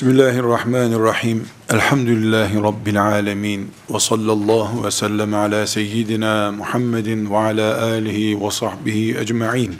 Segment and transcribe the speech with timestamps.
[0.00, 1.46] Bismillahirrahmanirrahim.
[1.70, 3.72] Elhamdülillahi Rabbil alemin.
[3.90, 9.76] Ve sallallahu ve sellem ala seyyidina Muhammedin ve ala alihi ve sahbihi ecma'in.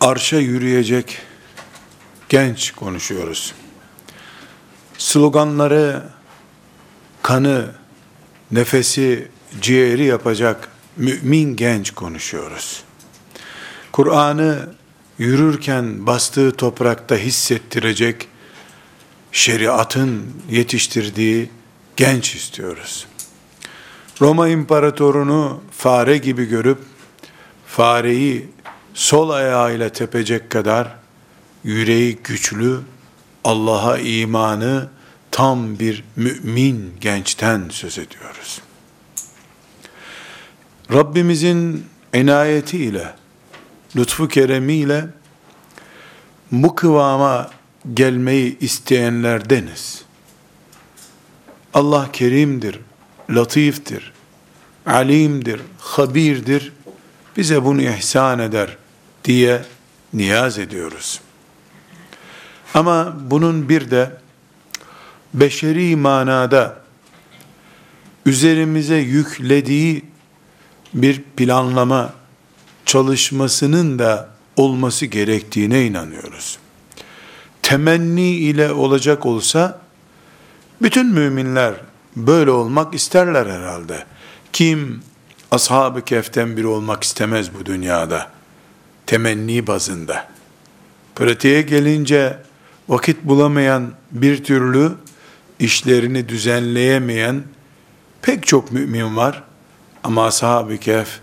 [0.00, 1.18] Arşa yürüyecek
[2.28, 3.54] genç konuşuyoruz.
[4.98, 6.02] Sloganları,
[7.22, 7.66] kanı,
[8.50, 9.28] nefesi,
[9.60, 12.82] ciğeri yapacak mümin genç konuşuyoruz.
[13.92, 14.78] Kur'an'ı
[15.18, 18.28] yürürken bastığı toprakta hissettirecek
[19.32, 21.50] şeriatın yetiştirdiği
[21.96, 23.06] genç istiyoruz.
[24.20, 26.78] Roma imparatorunu fare gibi görüp
[27.66, 28.50] fareyi
[28.94, 30.94] sol ayağıyla tepecek kadar
[31.64, 32.80] yüreği güçlü,
[33.44, 34.88] Allah'a imanı
[35.30, 38.60] tam bir mümin gençten söz ediyoruz.
[40.92, 43.14] Rabbimizin inayetiyle
[43.96, 45.06] lütfu keremiyle
[46.52, 47.50] bu kıvama
[47.94, 50.02] gelmeyi isteyenlerdeniz.
[51.74, 52.80] Allah kerimdir,
[53.30, 54.12] latiftir,
[54.86, 56.72] alimdir, habirdir.
[57.36, 58.76] Bize bunu ihsan eder
[59.24, 59.62] diye
[60.12, 61.20] niyaz ediyoruz.
[62.74, 64.16] Ama bunun bir de
[65.34, 66.82] beşeri manada
[68.26, 70.04] üzerimize yüklediği
[70.94, 72.17] bir planlama
[72.88, 76.58] çalışmasının da olması gerektiğine inanıyoruz.
[77.62, 79.80] Temenni ile olacak olsa
[80.82, 81.74] bütün müminler
[82.16, 84.04] böyle olmak isterler herhalde.
[84.52, 85.02] Kim
[85.50, 88.30] ashab-ı keften biri olmak istemez bu dünyada.
[89.06, 90.28] Temenni bazında.
[91.14, 92.38] Pratiğe gelince
[92.88, 94.92] vakit bulamayan bir türlü
[95.58, 97.42] işlerini düzenleyemeyen
[98.22, 99.42] pek çok mümin var.
[100.04, 101.20] Ama ashab-ı kehf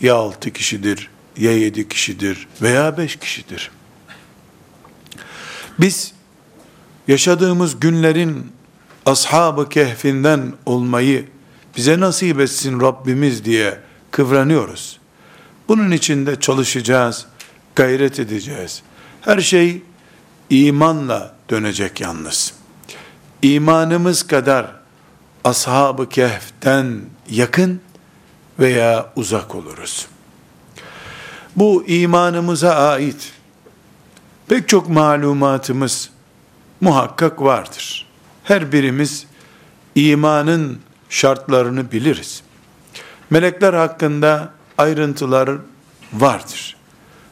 [0.00, 3.70] ya altı kişidir, ya yedi kişidir veya beş kişidir.
[5.78, 6.12] Biz
[7.08, 8.52] yaşadığımız günlerin
[9.06, 11.28] ashab-ı kehfinden olmayı
[11.76, 15.00] bize nasip etsin Rabbimiz diye kıvranıyoruz.
[15.68, 17.26] Bunun için de çalışacağız,
[17.74, 18.82] gayret edeceğiz.
[19.20, 19.82] Her şey
[20.50, 22.52] imanla dönecek yalnız.
[23.42, 24.66] İmanımız kadar
[25.44, 27.00] ashab-ı kehften
[27.30, 27.80] yakın
[28.58, 30.06] veya uzak oluruz.
[31.56, 33.32] Bu imanımıza ait
[34.48, 36.10] pek çok malumatımız
[36.80, 38.06] muhakkak vardır.
[38.44, 39.26] Her birimiz
[39.94, 40.78] imanın
[41.08, 42.42] şartlarını biliriz.
[43.30, 45.50] Melekler hakkında ayrıntılar
[46.12, 46.76] vardır.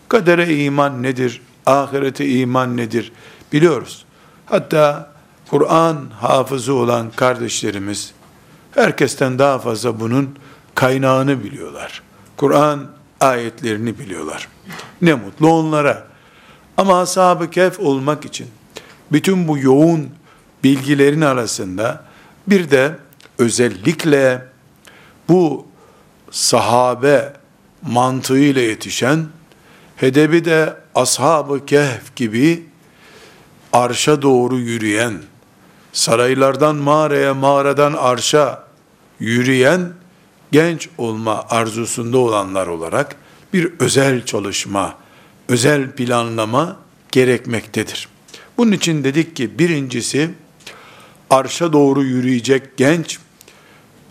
[0.08, 1.42] Kadere iman nedir?
[1.66, 3.12] Ahirete iman nedir?
[3.52, 4.04] Biliyoruz.
[4.46, 5.12] Hatta
[5.50, 8.12] Kur'an hafızı olan kardeşlerimiz
[8.74, 10.38] herkesten daha fazla bunun
[10.74, 12.02] kaynağını biliyorlar.
[12.36, 12.90] Kur'an
[13.20, 14.48] ayetlerini biliyorlar.
[15.02, 16.06] Ne mutlu onlara.
[16.76, 18.46] Ama ashab-ı kehf olmak için
[19.12, 20.10] bütün bu yoğun
[20.64, 22.04] bilgilerin arasında
[22.46, 22.96] bir de
[23.38, 24.48] özellikle
[25.28, 25.66] bu
[26.30, 27.32] sahabe
[27.82, 29.26] mantığıyla yetişen
[29.96, 32.66] hedebi de ashab-ı kehf gibi
[33.72, 35.14] arşa doğru yürüyen
[35.92, 38.64] saraylardan mağaraya mağaradan arşa
[39.20, 39.92] yürüyen
[40.54, 43.16] genç olma arzusunda olanlar olarak
[43.52, 44.98] bir özel çalışma,
[45.48, 46.76] özel planlama
[47.12, 48.08] gerekmektedir.
[48.58, 50.30] Bunun için dedik ki birincisi
[51.30, 53.18] arşa doğru yürüyecek genç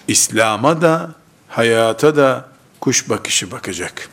[0.08, 1.16] İslam'a da
[1.48, 2.50] hayata da
[2.80, 4.10] kuş bakışı bakacak.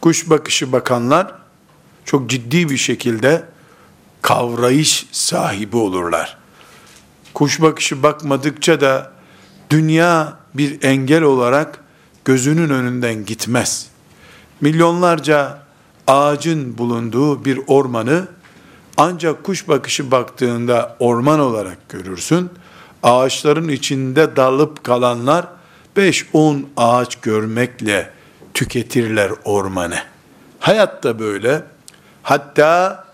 [0.00, 1.34] Kuş bakışı bakanlar
[2.04, 3.44] çok ciddi bir şekilde
[4.22, 6.38] kavrayış sahibi olurlar.
[7.34, 9.12] Kuş bakışı bakmadıkça da
[9.70, 11.80] dünya bir engel olarak
[12.24, 13.86] gözünün önünden gitmez.
[14.60, 15.58] Milyonlarca
[16.06, 18.28] ağacın bulunduğu bir ormanı
[18.96, 22.50] ancak kuş bakışı baktığında orman olarak görürsün.
[23.02, 25.46] Ağaçların içinde dalıp kalanlar
[25.96, 28.10] 5-10 ağaç görmekle
[28.54, 29.98] tüketirler ormanı.
[30.60, 31.62] Hayat da böyle.
[32.22, 33.04] Hatta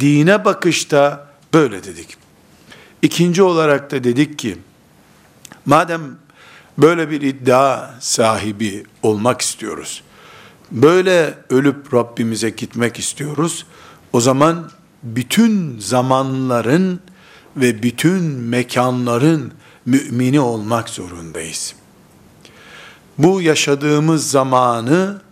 [0.00, 2.16] dine bakışta böyle dedik.
[3.02, 4.58] İkinci olarak da dedik ki,
[5.66, 6.00] madem
[6.82, 10.02] böyle bir iddia sahibi olmak istiyoruz,
[10.70, 13.66] böyle ölüp Rabbimize gitmek istiyoruz,
[14.12, 14.70] o zaman
[15.02, 17.00] bütün zamanların
[17.56, 19.52] ve bütün mekanların
[19.86, 21.74] mümini olmak zorundayız.
[23.18, 25.22] Bu yaşadığımız zamanı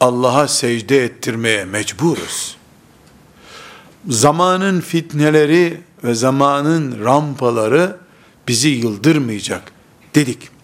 [0.00, 2.56] Allah'a secde ettirmeye mecburuz.
[4.08, 7.96] Zamanın fitneleri ve zamanın rampaları
[8.48, 9.72] bizi yıldırmayacak
[10.14, 10.55] dedik.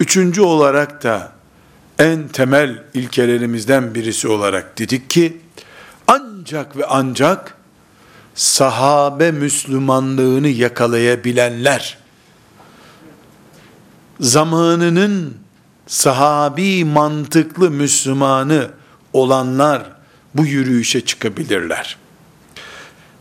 [0.00, 1.32] Üçüncü olarak da
[1.98, 5.40] en temel ilkelerimizden birisi olarak dedik ki
[6.06, 7.54] ancak ve ancak
[8.34, 11.98] sahabe Müslümanlığını yakalayabilenler,
[14.20, 15.34] zamanının
[15.86, 18.70] sahabi mantıklı Müslümanı
[19.12, 19.82] olanlar
[20.34, 21.96] bu yürüyüşe çıkabilirler.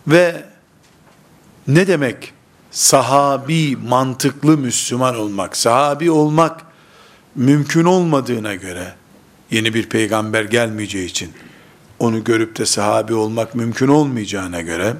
[0.07, 0.45] Ve
[1.67, 2.33] ne demek
[2.71, 5.57] sahabi mantıklı Müslüman olmak?
[5.57, 6.64] Sahabi olmak
[7.35, 8.95] mümkün olmadığına göre
[9.51, 11.33] yeni bir peygamber gelmeyeceği için
[11.99, 14.93] onu görüp de sahabi olmak mümkün olmayacağına göre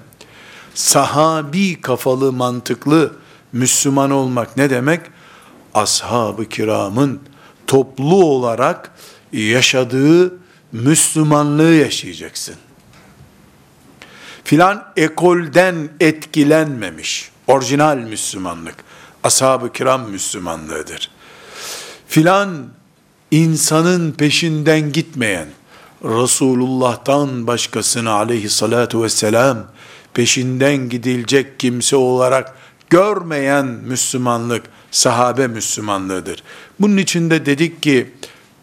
[0.74, 3.16] sahabi kafalı mantıklı
[3.54, 5.02] Müslüman olmak ne demek?
[5.74, 7.22] Ashab-ı kiramın
[7.68, 8.92] toplu olarak
[9.34, 10.34] yaşadığı
[10.72, 12.56] Müslümanlığı yaşayacaksın.
[14.44, 18.76] Filan ekolden etkilenmemiş, orijinal Müslümanlık,
[19.24, 21.15] ashab-ı kiram Müslümanlığıdır.
[22.16, 22.68] Filan
[23.32, 25.48] insanın peşinden gitmeyen,
[26.04, 29.58] Resulullah'tan başkasını aleyhissalatu vesselam
[30.14, 32.56] peşinden gidilecek kimse olarak
[32.90, 36.44] görmeyen Müslümanlık sahabe Müslümanlığıdır.
[36.80, 38.12] Bunun için de dedik ki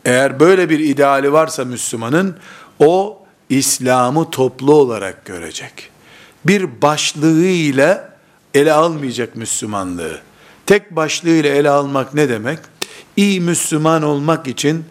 [0.05, 2.37] eğer böyle bir ideali varsa Müslümanın
[2.79, 5.91] o İslam'ı toplu olarak görecek.
[6.45, 8.05] Bir başlığı ile
[8.55, 10.21] ele almayacak Müslümanlığı.
[10.67, 12.59] Tek başlığı ile ele almak ne demek?
[13.17, 14.85] İyi Müslüman olmak için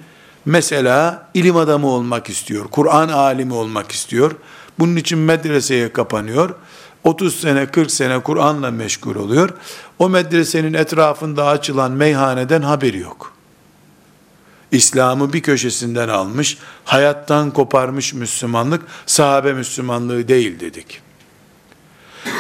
[0.45, 4.31] mesela ilim adamı olmak istiyor, Kur'an alimi olmak istiyor.
[4.79, 6.55] Bunun için medreseye kapanıyor.
[7.03, 9.49] 30 sene 40 sene Kur'an'la meşgul oluyor.
[9.99, 13.33] O medresenin etrafında açılan meyhaneden haberi yok.
[14.71, 21.01] İslam'ı bir köşesinden almış, hayattan koparmış Müslümanlık, sahabe Müslümanlığı değil dedik.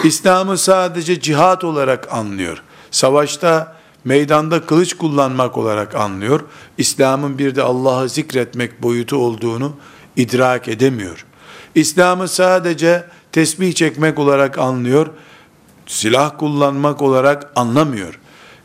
[0.03, 2.63] İslam'ı sadece cihat olarak anlıyor.
[2.91, 3.75] Savaşta,
[4.05, 6.41] meydanda kılıç kullanmak olarak anlıyor.
[6.77, 9.73] İslam'ın bir de Allah'ı zikretmek boyutu olduğunu
[10.15, 11.25] idrak edemiyor.
[11.75, 15.07] İslam'ı sadece tesbih çekmek olarak anlıyor,
[15.87, 18.19] silah kullanmak olarak anlamıyor.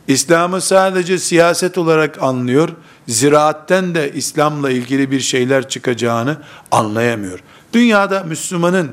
[0.07, 2.69] İslam'ı sadece siyaset olarak anlıyor,
[3.07, 6.37] ziraatten de İslam'la ilgili bir şeyler çıkacağını
[6.71, 7.39] anlayamıyor.
[7.73, 8.91] Dünyada Müslümanın,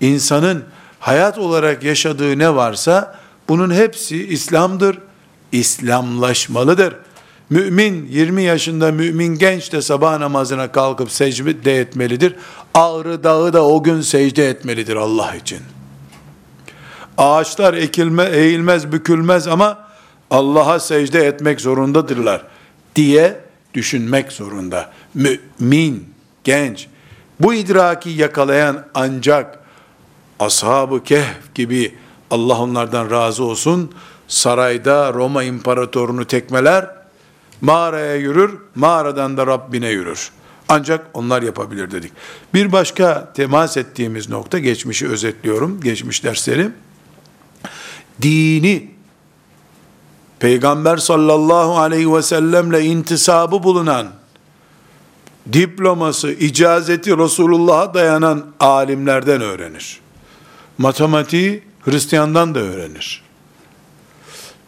[0.00, 0.64] insanın
[1.00, 3.18] hayat olarak yaşadığı ne varsa
[3.48, 4.98] bunun hepsi İslam'dır,
[5.52, 6.96] İslamlaşmalıdır.
[7.50, 12.36] Mümin 20 yaşında mümin genç de sabah namazına kalkıp secde etmelidir.
[12.74, 15.60] Ağrı dağı da o gün secde etmelidir Allah için.
[17.18, 19.88] Ağaçlar ekilme, eğilmez, bükülmez ama
[20.30, 22.42] Allah'a secde etmek zorundadırlar
[22.96, 23.40] diye
[23.74, 24.92] düşünmek zorunda.
[25.14, 26.14] Mümin,
[26.44, 26.88] genç,
[27.40, 29.58] bu idraki yakalayan ancak
[30.40, 31.94] ashab-ı kehf gibi
[32.30, 33.92] Allah onlardan razı olsun
[34.32, 37.02] sarayda Roma imparatorunu tekmeler
[37.62, 40.30] Mağaraya yürür, mağaradan da Rabbine yürür.
[40.68, 42.12] Ancak onlar yapabilir dedik.
[42.54, 46.68] Bir başka temas ettiğimiz nokta, geçmişi özetliyorum, geçmiş dersleri.
[48.22, 48.90] Dini,
[50.38, 54.06] Peygamber sallallahu aleyhi ve sellemle intisabı bulunan,
[55.52, 60.00] diploması, icazeti Resulullah'a dayanan alimlerden öğrenir.
[60.78, 63.31] Matematiği Hristiyandan da öğrenir.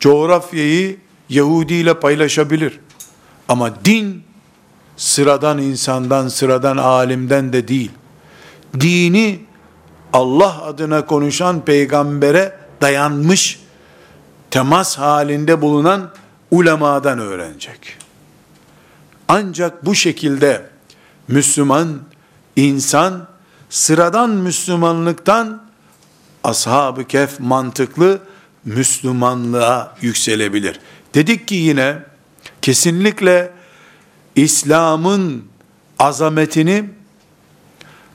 [0.05, 0.97] Coğrafyayı
[1.29, 2.81] Yahudi ile paylaşabilir.
[3.49, 4.23] Ama din
[4.97, 7.91] sıradan insandan, sıradan alimden de değil.
[8.81, 9.41] Dini
[10.13, 13.61] Allah adına konuşan peygambere dayanmış,
[14.51, 16.11] temas halinde bulunan
[16.51, 17.97] ulemadan öğrenecek.
[19.29, 20.67] Ancak bu şekilde
[21.29, 21.99] Müslüman,
[22.57, 23.27] insan,
[23.71, 25.63] sıradan Müslümanlıktan
[26.43, 28.21] ashab-ı kef mantıklı
[28.65, 30.81] Müslümanlığa yükselebilir.
[31.15, 31.99] Dedik ki yine,
[32.63, 33.53] kesinlikle
[34.37, 35.45] İslam'ın
[35.99, 36.85] azametini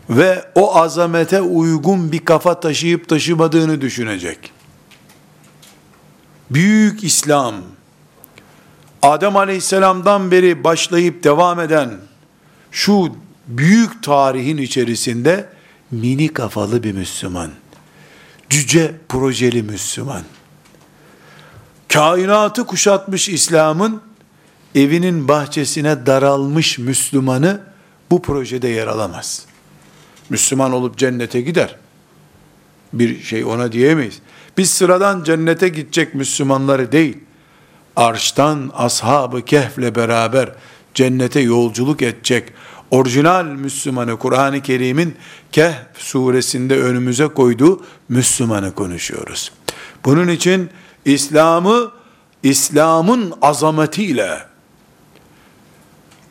[0.09, 4.51] ve o azamete uygun bir kafa taşıyıp taşımadığını düşünecek.
[6.49, 7.55] Büyük İslam,
[9.01, 11.91] Adem Aleyhisselam'dan beri başlayıp devam eden
[12.71, 13.15] şu
[13.47, 15.49] büyük tarihin içerisinde
[15.91, 17.51] mini kafalı bir Müslüman,
[18.49, 20.23] cüce projeli Müslüman,
[21.89, 24.01] kainatı kuşatmış İslam'ın
[24.75, 27.61] evinin bahçesine daralmış Müslümanı
[28.11, 29.45] bu projede yer alamaz.
[30.29, 31.75] Müslüman olup cennete gider.
[32.93, 34.19] Bir şey ona diyemeyiz.
[34.57, 37.17] Biz sıradan cennete gidecek Müslümanları değil,
[37.95, 40.49] arştan ashab-ı kehfle beraber
[40.93, 42.53] cennete yolculuk edecek
[42.91, 45.15] orijinal Müslümanı Kur'an-ı Kerim'in
[45.51, 49.51] Kehf suresinde önümüze koyduğu Müslümanı konuşuyoruz.
[50.05, 50.69] Bunun için
[51.09, 51.91] İslam'ı
[52.43, 54.39] İslam'ın azametiyle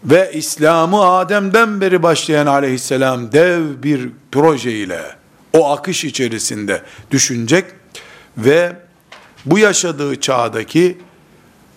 [0.04, 5.02] ve İslam'ı Adem'den beri başlayan aleyhisselam dev bir proje ile
[5.52, 7.64] O akış içerisinde düşünecek
[8.36, 8.76] ve
[9.46, 10.98] bu yaşadığı çağdaki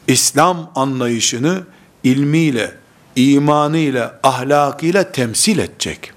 [0.07, 1.63] İslam anlayışını
[2.03, 2.71] ilmiyle,
[3.15, 6.11] imanıyla, ahlakıyla temsil edecek.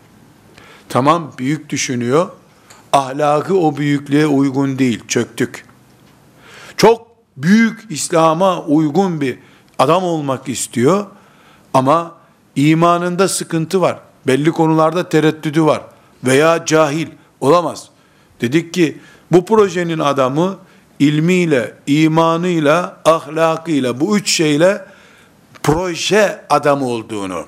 [0.88, 2.28] Tamam büyük düşünüyor,
[2.92, 5.73] ahlakı o büyüklüğe uygun değil, çöktük.
[6.76, 9.38] Çok büyük İslam'a uygun bir
[9.78, 11.06] adam olmak istiyor
[11.74, 12.14] ama
[12.56, 13.98] imanında sıkıntı var.
[14.26, 15.82] Belli konularda tereddüdü var
[16.24, 17.06] veya cahil
[17.40, 17.88] olamaz.
[18.40, 18.98] Dedik ki
[19.32, 20.56] bu projenin adamı
[20.98, 24.84] ilmiyle, imanıyla, ahlakıyla bu üç şeyle
[25.62, 27.46] proje adamı olduğunu,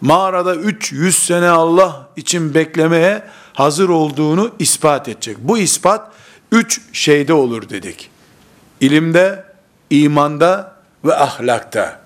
[0.00, 5.36] mağarada 300 sene Allah için beklemeye hazır olduğunu ispat edecek.
[5.40, 6.12] Bu ispat
[6.52, 8.11] üç şeyde olur dedik.
[8.82, 9.44] İlimde,
[9.90, 10.72] imanda
[11.04, 12.00] ve ahlakta.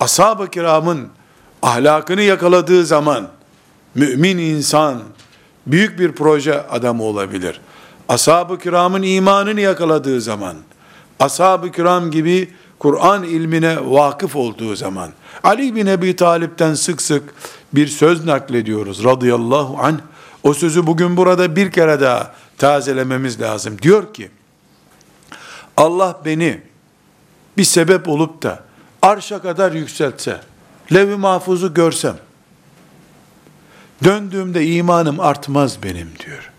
[0.00, 1.08] Ashab-ı kiramın
[1.62, 3.28] ahlakını yakaladığı zaman
[3.94, 5.02] mümin insan
[5.66, 7.60] büyük bir proje adamı olabilir.
[8.08, 10.56] Ashab-ı kiramın imanını yakaladığı zaman,
[11.20, 15.10] ashab-ı kiram gibi Kur'an ilmine vakıf olduğu zaman,
[15.42, 17.34] Ali bin Ebi Talip'ten sık sık
[17.72, 19.98] bir söz naklediyoruz radıyallahu anh.
[20.42, 23.76] O sözü bugün burada bir kere daha tazelememiz lazım.
[23.82, 24.30] Diyor ki,
[25.78, 26.60] Allah beni
[27.56, 28.64] bir sebep olup da
[29.02, 30.40] arşa kadar yükseltse,
[30.92, 32.16] levi mahfuzu görsem,
[34.04, 36.50] döndüğümde imanım artmaz benim diyor.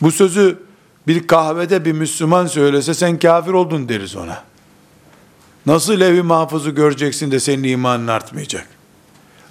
[0.00, 0.62] Bu sözü
[1.06, 4.44] bir kahvede bir Müslüman söylese sen kafir oldun deriz ona.
[5.66, 8.68] Nasıl levi mahfuzu göreceksin de senin imanın artmayacak?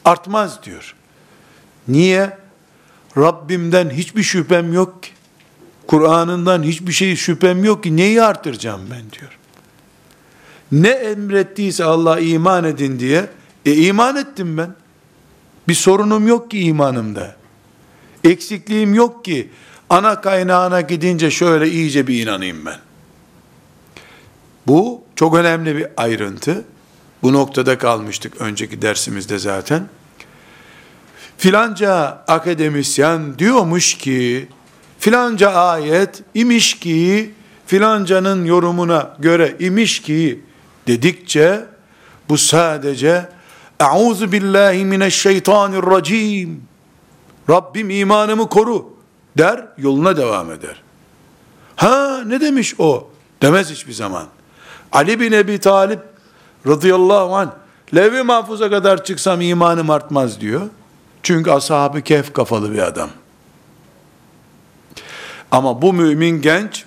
[0.06, 0.96] Artmaz diyor.
[1.88, 2.38] Niye?
[3.18, 5.17] Rabbimden hiçbir şüphem yok ki.
[5.88, 7.98] Kur'an'ından hiçbir şey şüphem yok ki.
[7.98, 9.38] Neyi artıracağım ben diyor.
[10.72, 13.30] Ne emrettiyse Allah iman edin diye,
[13.66, 14.76] e iman ettim ben.
[15.68, 17.36] Bir sorunum yok ki imanımda.
[18.24, 19.50] Eksikliğim yok ki
[19.90, 22.80] ana kaynağına gidince şöyle iyice bir inanayım ben.
[24.68, 26.66] Bu çok önemli bir ayrıntı.
[27.24, 29.88] Bu noktada kalmıştık önceki dersimizde zaten.
[31.38, 34.48] Filanca akademisyen diyormuş ki,
[35.00, 37.34] filanca ayet imiş ki,
[37.66, 40.42] filancanın yorumuna göre imiş ki
[40.88, 41.66] dedikçe,
[42.30, 43.30] bu sadece
[43.80, 46.64] Euzu billahi mineşşeytanirracim.
[47.50, 48.94] Rabbim imanımı koru
[49.38, 50.82] der, yoluna devam eder.
[51.76, 53.10] Ha ne demiş o?
[53.42, 54.28] Demez hiçbir zaman.
[54.92, 56.00] Ali bin Ebi Talip
[56.68, 57.50] radıyallahu anh
[57.96, 60.62] Levi mahfuza kadar çıksam imanım artmaz diyor.
[61.24, 63.10] Çünkü ashab-ı kehf kafalı bir adam.
[65.52, 66.86] Ama bu mümin genç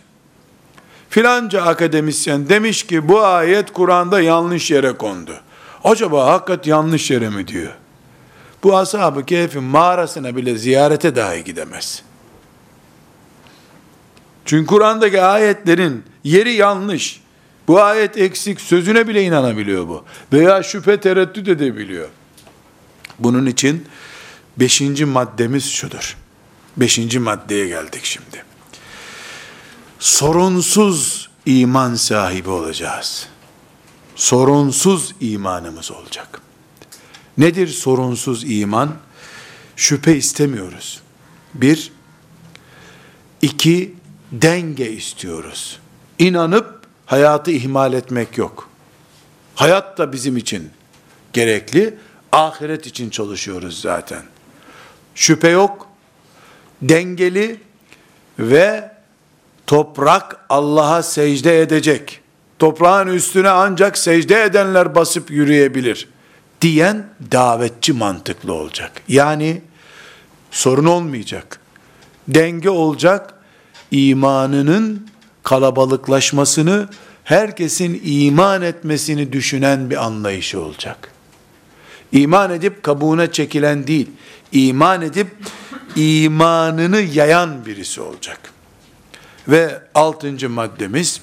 [1.11, 5.40] filanca akademisyen demiş ki bu ayet Kur'an'da yanlış yere kondu.
[5.85, 7.73] Acaba hakikat yanlış yere mi diyor?
[8.62, 12.02] Bu ashab-ı kehfin mağarasına bile ziyarete dahi gidemez.
[14.45, 17.21] Çünkü Kur'an'daki ayetlerin yeri yanlış.
[17.69, 20.05] Bu ayet eksik sözüne bile inanabiliyor bu.
[20.33, 22.09] Veya şüphe tereddüt edebiliyor.
[23.19, 23.87] Bunun için
[24.57, 26.17] beşinci maddemiz şudur.
[26.76, 28.50] Beşinci maddeye geldik şimdi.
[30.00, 33.28] Sorunsuz iman sahibi olacağız.
[34.16, 36.40] Sorunsuz imanımız olacak.
[37.38, 38.95] Nedir sorunsuz iman?
[39.76, 41.00] Şüphe istemiyoruz.
[41.54, 41.92] Bir,
[43.42, 43.95] iki,
[44.33, 45.78] denge istiyoruz.
[46.19, 48.71] İnanıp hayatı ihmal etmek yok.
[49.54, 50.71] Hayat da bizim için
[51.33, 51.99] gerekli.
[52.33, 54.23] Ahiret için çalışıyoruz zaten.
[55.14, 55.88] Şüphe yok.
[56.83, 57.61] Dengeli
[58.38, 59.00] ve
[59.70, 62.20] toprak Allah'a secde edecek.
[62.58, 66.08] Toprağın üstüne ancak secde edenler basıp yürüyebilir
[66.60, 68.92] diyen davetçi mantıklı olacak.
[69.08, 69.62] Yani
[70.50, 71.60] sorun olmayacak.
[72.28, 73.34] Denge olacak
[73.90, 75.08] imanının
[75.42, 76.88] kalabalıklaşmasını,
[77.24, 81.12] herkesin iman etmesini düşünen bir anlayışı olacak.
[82.12, 84.10] İman edip kabuğuna çekilen değil,
[84.52, 85.28] iman edip
[85.96, 88.50] imanını yayan birisi olacak.
[89.49, 91.20] Ve altıncı maddemiz,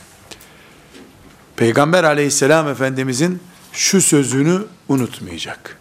[1.55, 5.77] Peygamber aleyhisselam efendimizin şu sözünü unutmayacak.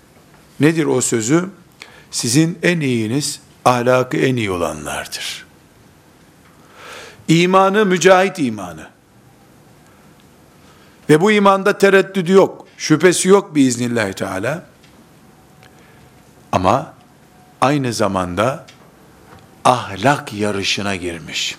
[0.60, 1.50] Nedir o sözü?
[2.10, 5.46] Sizin en iyiniz, ahlakı en iyi olanlardır.
[7.28, 8.88] İmanı mücahit imanı.
[11.10, 14.66] Ve bu imanda tereddüdü yok, şüphesi yok biiznillahü teala.
[16.52, 16.94] Ama
[17.60, 18.66] aynı zamanda
[19.64, 21.56] ahlak yarışına girmiş.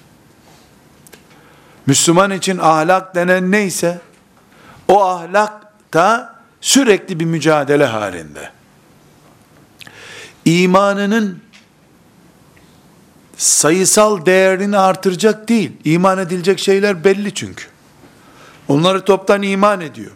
[1.88, 4.02] Müslüman için ahlak denen neyse,
[4.88, 8.52] o ahlakta sürekli bir mücadele halinde.
[10.46, 11.42] İmanının
[13.38, 15.72] sayısal değerini artıracak değil.
[15.84, 17.66] İman edilecek şeyler belli çünkü.
[18.68, 20.12] Onları toptan iman ediyor.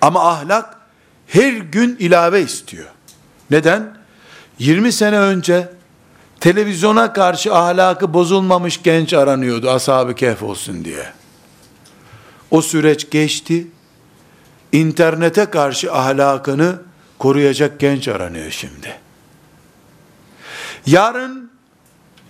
[0.00, 0.76] Ama ahlak
[1.26, 2.86] her gün ilave istiyor.
[3.50, 3.96] Neden?
[4.58, 5.68] 20 sene önce
[6.40, 11.12] televizyona karşı ahlakı bozulmamış genç aranıyordu ashab-ı kehf olsun diye.
[12.50, 13.66] O süreç geçti.
[14.72, 16.78] İnternete karşı ahlakını
[17.18, 18.98] koruyacak genç aranıyor şimdi.
[20.86, 21.50] Yarın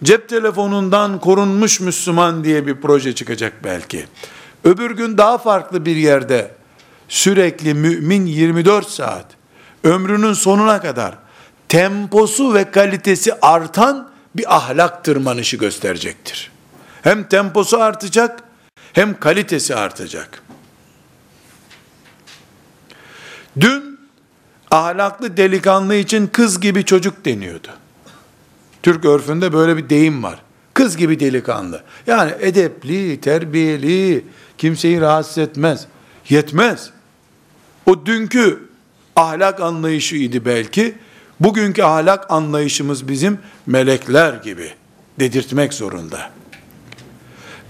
[0.05, 4.07] cep telefonundan korunmuş Müslüman diye bir proje çıkacak belki.
[4.65, 6.55] Öbür gün daha farklı bir yerde
[7.09, 9.27] sürekli mümin 24 saat
[9.85, 11.15] ömrünün sonuna kadar
[11.69, 16.51] temposu ve kalitesi artan bir ahlak tırmanışı gösterecektir.
[17.03, 18.43] Hem temposu artacak
[18.93, 20.43] hem kalitesi artacak.
[23.61, 23.99] Dün
[24.71, 27.69] ahlaklı delikanlı için kız gibi çocuk deniyordu.
[28.83, 30.43] Türk örfünde böyle bir deyim var.
[30.75, 31.83] Kız gibi delikanlı.
[32.07, 34.25] Yani edepli, terbiyeli,
[34.59, 35.87] kimseyi rahatsız etmez.
[36.29, 36.91] Yetmez.
[37.87, 38.69] O dünkü
[39.17, 40.95] ahlak anlayışıydı belki.
[41.41, 44.73] Bugünkü ahlak anlayışımız bizim melekler gibi
[45.21, 46.31] dedirtmek zorunda.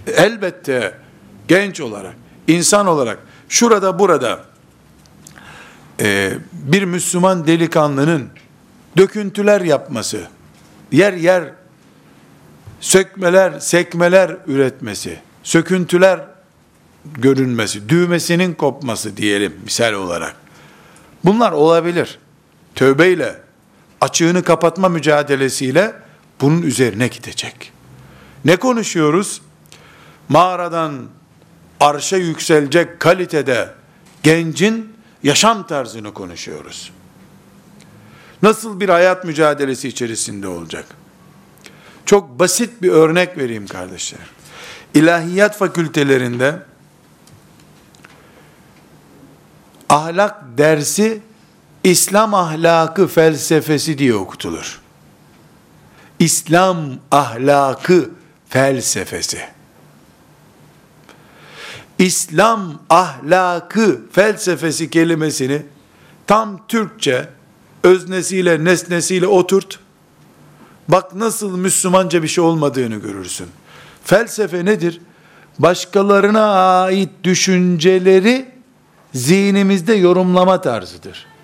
[0.07, 0.95] Elbette
[1.49, 2.15] genç olarak,
[2.49, 3.19] insan olarak
[3.49, 4.41] şurada burada
[6.01, 8.29] e, bir Müslüman delikanlının
[8.97, 10.21] döküntüler yapması,
[10.93, 11.45] yer yer
[12.81, 16.21] sökmeler, sekmeler üretmesi, söküntüler
[17.05, 20.37] görünmesi, düğmesinin kopması diyelim misal olarak.
[21.25, 22.19] Bunlar olabilir.
[22.75, 23.46] Tövbeyle,
[24.01, 25.95] açığını kapatma mücadelesiyle
[26.41, 27.73] bunun üzerine gidecek.
[28.45, 29.43] Ne konuşuyoruz?
[30.29, 31.07] Mağaradan
[31.81, 33.75] arşa yükselecek kalitede
[34.23, 36.93] gencin yaşam tarzını konuşuyoruz.
[38.43, 40.85] Nasıl bir hayat mücadelesi içerisinde olacak?
[42.07, 44.21] Çok basit bir örnek vereyim kardeşler.
[44.95, 46.63] İlahiyat fakültelerinde
[49.89, 51.21] ahlak dersi
[51.87, 54.81] İslam ahlakı felsefesi diye okutulur.
[56.19, 56.79] İslam
[57.11, 58.11] ahlakı
[58.49, 59.41] felsefesi.
[61.99, 65.63] İslam ahlakı felsefesi kelimesini
[66.27, 67.29] tam Türkçe
[67.83, 69.79] öznesiyle nesnesiyle oturt.
[70.89, 73.47] Bak nasıl Müslümanca bir şey olmadığını görürsün.
[74.05, 75.01] Felsefe nedir?
[75.59, 76.45] Başkalarına
[76.83, 78.49] ait düşünceleri
[79.15, 81.36] zihnimizde yorumlama tarzıdır.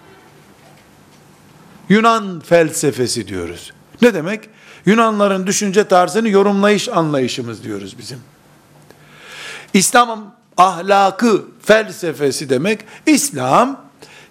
[1.88, 3.72] Yunan felsefesi diyoruz.
[4.02, 4.48] Ne demek?
[4.86, 8.18] Yunanların düşünce tarzını yorumlayış anlayışımız diyoruz bizim.
[9.74, 13.80] İslam ahlakı felsefesi demek, İslam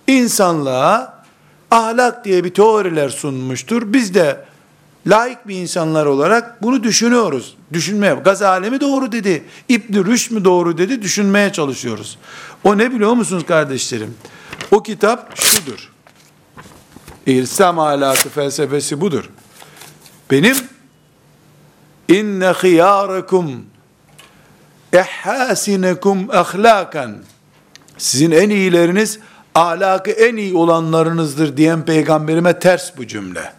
[0.08, 1.24] insanlığa
[1.72, 3.94] ahlak diye bir teoriler sunmuştur.
[3.94, 4.46] Biz de
[5.08, 7.58] laik bir insanlar olarak bunu düşünüyoruz.
[7.74, 12.18] Düşünmeye, Gazali mi doğru dedi, İbn Rüşd mü doğru dedi, düşünmeye çalışıyoruz.
[12.64, 14.18] O ne biliyor musunuz kardeşlerim?
[14.72, 15.92] O kitap şudur.
[17.26, 19.30] İslam ahlakı felsefesi budur.
[20.32, 20.58] Benim
[22.08, 23.66] inne hiyarakum
[24.94, 27.18] ehhasinekum ahlakan
[27.98, 29.20] sizin en iyileriniz
[29.56, 33.54] ahlakı en iyi olanlarınızdır diyen peygamberime ters bu cümle.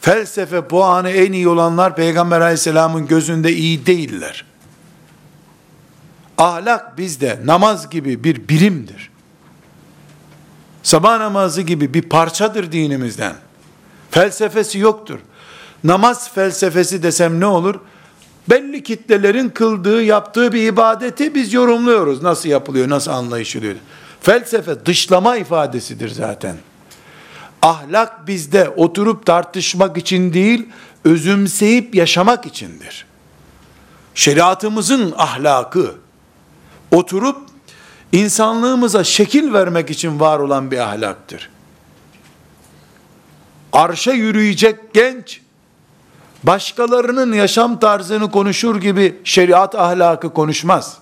[0.00, 4.44] Felsefe puanı en iyi olanlar peygamber aleyhisselamın gözünde iyi değiller.
[6.38, 9.10] Ahlak bizde namaz gibi bir birimdir.
[10.86, 13.34] Sabah namazı gibi bir parçadır dinimizden.
[14.10, 15.18] Felsefesi yoktur.
[15.84, 17.74] Namaz felsefesi desem ne olur?
[18.50, 22.22] Belli kitlelerin kıldığı, yaptığı bir ibadeti biz yorumluyoruz.
[22.22, 23.74] Nasıl yapılıyor, nasıl anlayışılıyor.
[24.20, 26.56] Felsefe dışlama ifadesidir zaten.
[27.62, 30.68] Ahlak bizde oturup tartışmak için değil,
[31.04, 33.06] özümseyip yaşamak içindir.
[34.14, 35.94] Şeriatımızın ahlakı,
[36.90, 37.55] oturup
[38.12, 41.50] insanlığımıza şekil vermek için var olan bir ahlaktır.
[43.72, 45.40] Arşa yürüyecek genç,
[46.42, 50.98] başkalarının yaşam tarzını konuşur gibi şeriat ahlakı konuşmaz.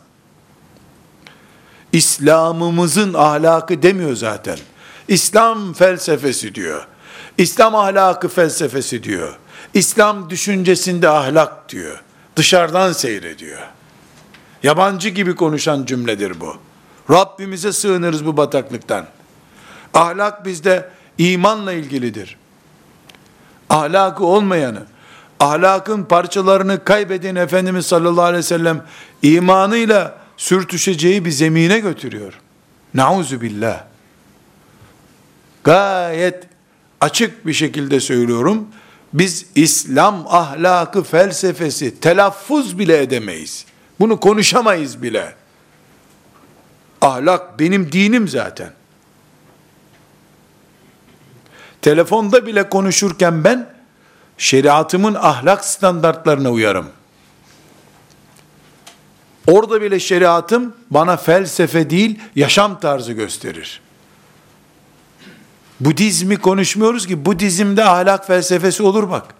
[1.92, 4.58] İslam'ımızın ahlakı demiyor zaten.
[5.08, 6.86] İslam felsefesi diyor.
[7.38, 9.38] İslam ahlakı felsefesi diyor.
[9.74, 12.02] İslam düşüncesinde ahlak diyor.
[12.36, 13.60] Dışarıdan seyrediyor.
[14.62, 16.56] Yabancı gibi konuşan cümledir bu.
[17.10, 19.06] Rabbimize sığınırız bu bataklıktan.
[19.94, 22.36] Ahlak bizde imanla ilgilidir.
[23.70, 24.82] Ahlakı olmayanı,
[25.40, 28.84] ahlakın parçalarını kaybeden Efendimiz sallallahu aleyhi ve sellem
[29.22, 32.40] imanıyla sürtüşeceği bir zemine götürüyor.
[32.94, 33.84] Nauzu billah.
[35.64, 36.44] Gayet
[37.00, 38.68] açık bir şekilde söylüyorum.
[39.12, 43.66] Biz İslam ahlakı felsefesi telaffuz bile edemeyiz.
[44.00, 45.34] Bunu konuşamayız bile.
[47.04, 48.70] Ahlak benim dinim zaten.
[51.82, 53.74] Telefonda bile konuşurken ben
[54.38, 56.88] şeriatımın ahlak standartlarına uyarım.
[59.46, 63.80] Orada bile şeriatım bana felsefe değil, yaşam tarzı gösterir.
[65.80, 69.34] Budizmi konuşmuyoruz ki, Budizmde ahlak felsefesi olur bak.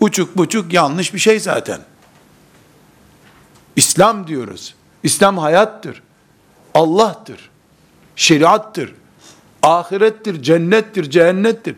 [0.00, 1.80] Uçuk buçuk yanlış bir şey zaten.
[3.76, 4.74] İslam diyoruz.
[5.02, 6.02] İslam hayattır.
[6.74, 7.50] Allah'tır.
[8.16, 8.94] Şeriattır.
[9.62, 11.76] Ahirettir, cennettir, cehennettir.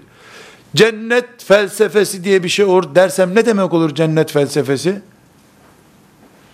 [0.76, 5.02] Cennet felsefesi diye bir şey olur dersem ne demek olur cennet felsefesi?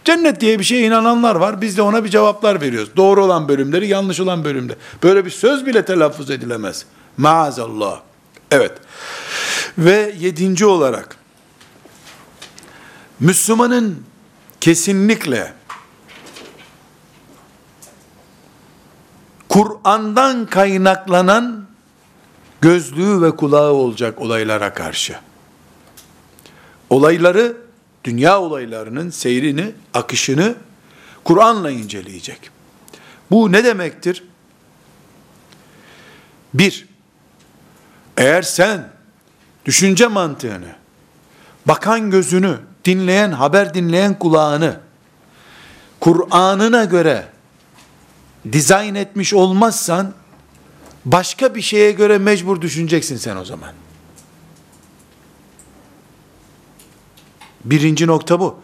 [0.05, 1.61] Cennet diye bir şeye inananlar var.
[1.61, 2.97] Biz de ona bir cevaplar veriyoruz.
[2.97, 4.77] Doğru olan bölümleri, yanlış olan bölümde.
[5.03, 6.85] Böyle bir söz bile telaffuz edilemez.
[7.17, 8.01] Maazallah.
[8.51, 8.73] Evet.
[9.79, 11.17] Ve yedinci olarak
[13.21, 14.03] Müslümanın
[14.61, 15.53] kesinlikle
[19.51, 21.67] Kur'an'dan kaynaklanan
[22.61, 25.17] gözlüğü ve kulağı olacak olaylara karşı.
[26.91, 27.57] Olayları,
[28.05, 30.55] dünya olaylarının seyrini, akışını
[31.25, 32.51] Kur'an'la inceleyecek.
[33.31, 34.25] Bu ne demektir?
[36.55, 36.89] Bir,
[38.17, 38.93] eğer sen
[39.67, 40.75] düşünce mantığını,
[41.67, 44.81] bakan gözünü, dinleyen, haber dinleyen kulağını,
[46.01, 47.30] Kur'an'ına göre
[48.53, 50.13] dizayn etmiş olmazsan,
[51.05, 53.73] başka bir şeye göre mecbur düşüneceksin sen o zaman.
[57.65, 58.61] Birinci nokta bu.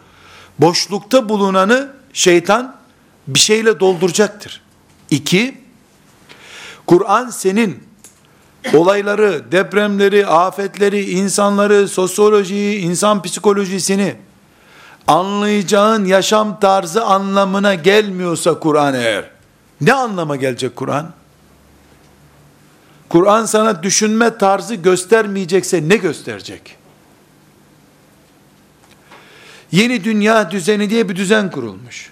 [0.59, 2.75] Boşlukta bulunanı şeytan
[3.27, 4.61] bir şeyle dolduracaktır.
[5.09, 5.57] İki,
[6.87, 7.83] Kur'an senin
[8.73, 14.15] olayları, depremleri, afetleri, insanları, sosyolojiyi, insan psikolojisini
[15.07, 19.29] anlayacağın yaşam tarzı anlamına gelmiyorsa Kur'an eğer,
[19.81, 21.13] ne anlama gelecek Kur'an?
[23.09, 26.77] Kur'an sana düşünme tarzı göstermeyecekse ne gösterecek?
[29.71, 32.11] Yeni dünya düzeni diye bir düzen kurulmuş.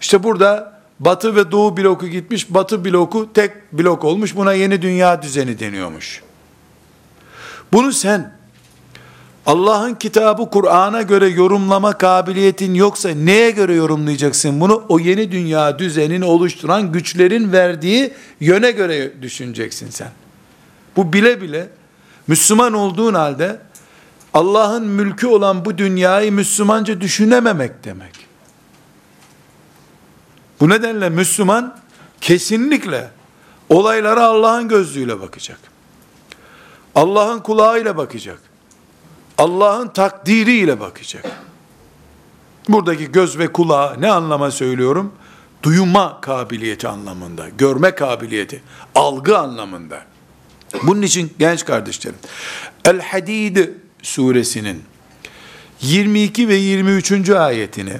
[0.00, 5.22] İşte burada batı ve doğu bloku gitmiş, batı bloku tek blok olmuş, buna yeni dünya
[5.22, 6.22] düzeni deniyormuş.
[7.72, 8.33] Bunu sen
[9.46, 14.84] Allah'ın kitabı Kur'an'a göre yorumlama kabiliyetin yoksa neye göre yorumlayacaksın bunu?
[14.88, 20.10] O yeni dünya düzenini oluşturan güçlerin verdiği yöne göre düşüneceksin sen.
[20.96, 21.68] Bu bile bile
[22.26, 23.60] Müslüman olduğun halde
[24.34, 28.26] Allah'ın mülkü olan bu dünyayı Müslümanca düşünememek demek.
[30.60, 31.76] Bu nedenle Müslüman
[32.20, 33.10] kesinlikle
[33.68, 35.58] olaylara Allah'ın gözlüğüyle bakacak.
[36.94, 38.53] Allah'ın kulağıyla bakacak.
[39.38, 41.26] Allah'ın takdiriyle bakacak.
[42.68, 45.12] Buradaki göz ve kulağı ne anlama söylüyorum?
[45.62, 48.62] Duyuma kabiliyeti anlamında, görme kabiliyeti,
[48.94, 50.02] algı anlamında.
[50.82, 52.18] Bunun için genç kardeşlerim,
[52.84, 53.68] El Hadid
[54.02, 54.82] suresinin
[55.80, 57.30] 22 ve 23.
[57.30, 57.96] ayetini,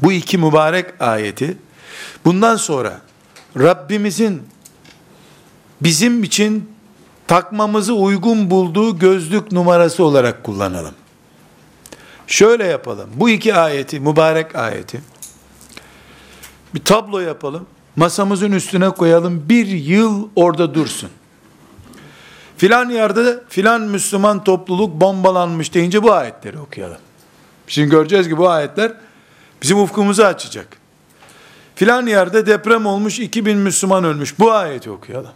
[0.00, 1.56] bu iki mübarek ayeti,
[2.24, 3.00] bundan sonra
[3.58, 4.42] Rabbimizin
[5.80, 6.77] bizim için
[7.28, 10.94] takmamızı uygun bulduğu gözlük numarası olarak kullanalım.
[12.26, 13.10] Şöyle yapalım.
[13.14, 15.00] Bu iki ayeti, mübarek ayeti
[16.74, 17.66] bir tablo yapalım.
[17.96, 19.48] Masamızın üstüne koyalım.
[19.48, 21.10] Bir yıl orada dursun.
[22.56, 26.98] Filan yerde filan Müslüman topluluk bombalanmış deyince bu ayetleri okuyalım.
[27.66, 28.92] Şimdi göreceğiz ki bu ayetler
[29.62, 30.68] bizim ufkumuzu açacak.
[31.74, 34.38] Filan yerde deprem olmuş, 2000 Müslüman ölmüş.
[34.38, 35.32] Bu ayeti okuyalım.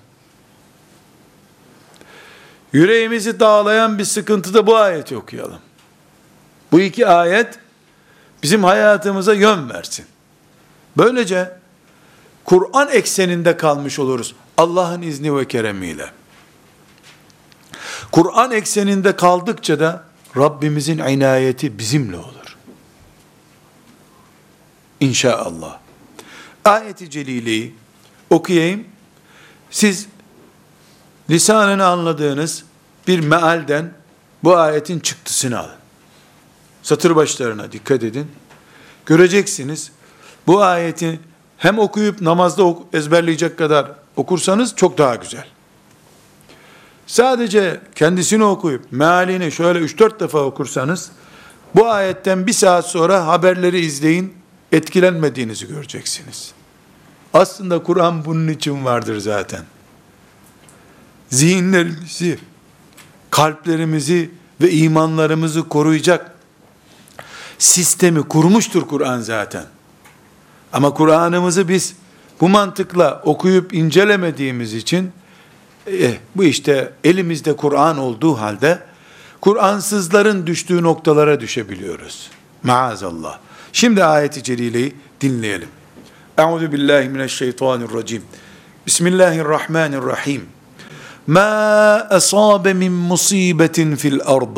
[2.72, 5.58] Yüreğimizi dağlayan bir sıkıntıda bu ayeti okuyalım.
[6.72, 7.58] Bu iki ayet
[8.42, 10.06] bizim hayatımıza yön versin.
[10.96, 11.56] Böylece
[12.44, 14.34] Kur'an ekseninde kalmış oluruz.
[14.56, 16.10] Allah'ın izni ve keremiyle.
[18.12, 20.04] Kur'an ekseninde kaldıkça da
[20.36, 22.56] Rabbimizin inayeti bizimle olur.
[25.00, 25.78] İnşallah.
[26.64, 27.74] Ayeti celileyi
[28.30, 28.84] okuyayım.
[29.70, 30.06] Siz
[31.32, 32.64] lisanını anladığınız
[33.08, 33.92] bir mealden
[34.44, 35.70] bu ayetin çıktısını alın.
[36.82, 38.26] Satır başlarına dikkat edin.
[39.06, 39.92] Göreceksiniz
[40.46, 41.20] bu ayeti
[41.58, 45.46] hem okuyup namazda ezberleyecek kadar okursanız çok daha güzel.
[47.06, 51.10] Sadece kendisini okuyup mealini şöyle 3-4 defa okursanız
[51.74, 54.34] bu ayetten bir saat sonra haberleri izleyin
[54.72, 56.52] etkilenmediğinizi göreceksiniz.
[57.34, 59.62] Aslında Kur'an bunun için vardır zaten
[61.32, 62.38] zihinlerimizi
[63.30, 66.32] kalplerimizi ve imanlarımızı koruyacak
[67.58, 69.64] sistemi kurmuştur Kur'an zaten.
[70.72, 71.94] Ama Kur'an'ımızı biz
[72.40, 75.12] bu mantıkla okuyup incelemediğimiz için
[75.86, 78.78] eh, bu işte elimizde Kur'an olduğu halde
[79.40, 82.30] Kur'ansızların düştüğü noktalara düşebiliyoruz.
[82.62, 83.38] Maazallah.
[83.72, 85.68] Şimdi ayet-i celileyi dinleyelim.
[86.38, 88.22] Euzu billahi mineşşeytanirracim.
[88.86, 90.61] Bismillahirrahmanirrahim.
[91.26, 94.56] Ma asabe min musibetin fil ard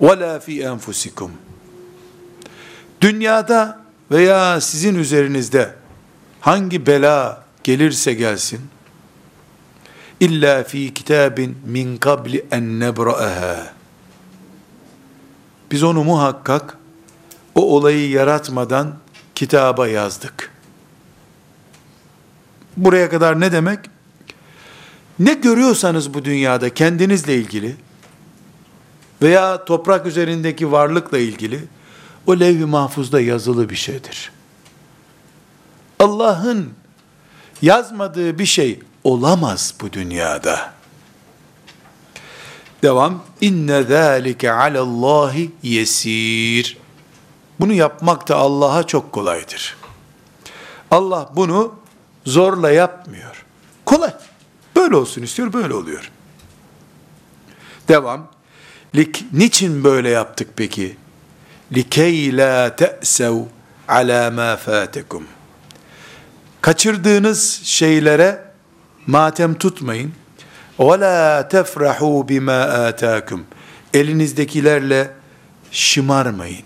[0.00, 1.30] ve la fi enfusikum.
[3.00, 5.74] Dünyada veya sizin üzerinizde
[6.40, 8.60] hangi bela gelirse gelsin
[10.20, 13.72] illa fi kitabin min qabli en nebra'aha
[15.72, 16.78] biz onu muhakkak
[17.54, 18.94] o olayı yaratmadan
[19.34, 20.50] kitaba yazdık.
[22.76, 23.80] Buraya kadar ne demek?
[25.18, 27.76] Ne görüyorsanız bu dünyada kendinizle ilgili
[29.22, 31.64] veya toprak üzerindeki varlıkla ilgili
[32.26, 34.32] o levh-i mahfuzda yazılı bir şeydir.
[35.98, 36.70] Allah'ın
[37.62, 40.72] yazmadığı bir şey olamaz bu dünyada.
[42.82, 43.22] Devam.
[43.40, 46.78] İnne zâlike alallahi yesir.
[47.60, 49.76] Bunu yapmak da Allah'a çok kolaydır.
[50.90, 51.74] Allah bunu
[52.24, 53.44] zorla yapmıyor.
[53.84, 54.14] Kolay.
[54.82, 56.10] Böyle olsun istiyor, böyle oluyor.
[57.88, 58.28] Devam.
[58.94, 60.96] Lik, niçin böyle yaptık peki?
[61.72, 63.34] Likey la te'sev
[63.88, 65.26] ala ma fatekum.
[66.60, 68.44] Kaçırdığınız şeylere
[69.06, 70.12] matem tutmayın.
[70.80, 73.44] Ve la tefrahu bima atakum.
[73.94, 75.10] Elinizdekilerle
[75.70, 76.64] şımarmayın.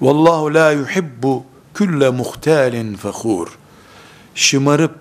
[0.00, 3.48] Vallahu la yuhibbu külle muhtalin fehur.
[4.34, 4.94] Şımarıp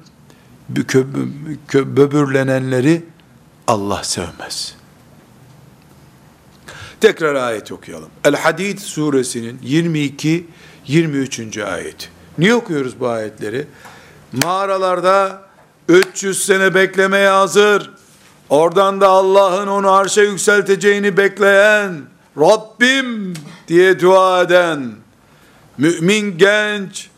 [1.73, 3.03] böbürlenenleri
[3.67, 4.75] Allah sevmez.
[7.01, 8.09] Tekrar ayet okuyalım.
[8.23, 10.47] El-Hadid suresinin 22
[10.87, 11.57] 23.
[11.57, 12.09] ayet.
[12.37, 13.67] Niye okuyoruz bu ayetleri?
[14.43, 15.41] Mağaralarda
[15.89, 17.91] 300 sene beklemeye hazır.
[18.49, 22.01] Oradan da Allah'ın onu arşa yükselteceğini bekleyen
[22.37, 23.33] Rabbim
[23.67, 24.91] diye dua eden
[25.77, 27.09] mümin genç,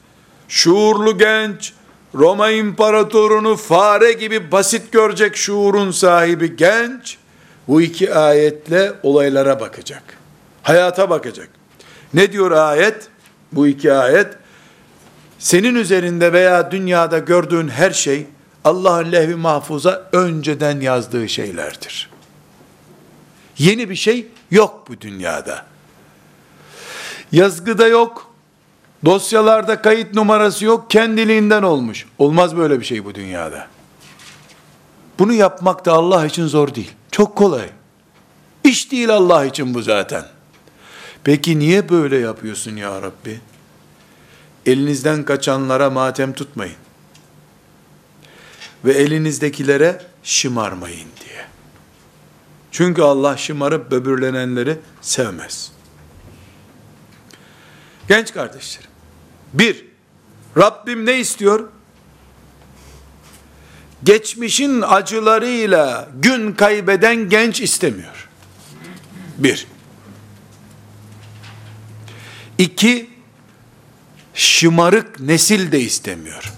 [0.48, 1.74] şuurlu genç,
[2.16, 7.18] Roma imparatorunu fare gibi basit görecek şuurun sahibi genç,
[7.68, 10.04] bu iki ayetle olaylara bakacak.
[10.64, 11.50] Hayata bakacak.
[12.14, 13.08] Ne diyor ayet?
[13.52, 14.28] Bu iki ayet,
[15.40, 18.28] senin üzerinde veya dünyada gördüğün her şey,
[18.64, 22.10] Allah'ın lehvi mahfuza önceden yazdığı şeylerdir.
[23.58, 25.66] Yeni bir şey yok bu dünyada.
[27.32, 28.33] Yazgıda yok,
[29.06, 32.06] dosyalarda kayıt numarası yok, kendiliğinden olmuş.
[32.18, 33.68] Olmaz böyle bir şey bu dünyada.
[35.20, 36.92] Bunu yapmak da Allah için zor değil.
[37.12, 37.70] Çok kolay.
[38.64, 40.26] İş değil Allah için bu zaten.
[41.24, 43.42] Peki niye böyle yapıyorsun ya Rabbi?
[44.66, 46.76] Elinizden kaçanlara matem tutmayın
[48.86, 51.46] ve elinizdekilere şımarmayın diye.
[52.72, 55.72] Çünkü Allah şımarıp böbürlenenleri sevmez.
[58.08, 58.90] Genç kardeşlerim,
[59.54, 59.86] bir,
[60.58, 61.70] Rabbim ne istiyor?
[64.04, 68.30] Geçmişin acılarıyla gün kaybeden genç istemiyor.
[69.38, 69.68] Bir.
[72.58, 73.10] İki,
[74.34, 76.54] şımarık nesil de istemiyor.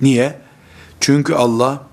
[0.00, 0.40] Niye?
[1.00, 1.86] Çünkü Allah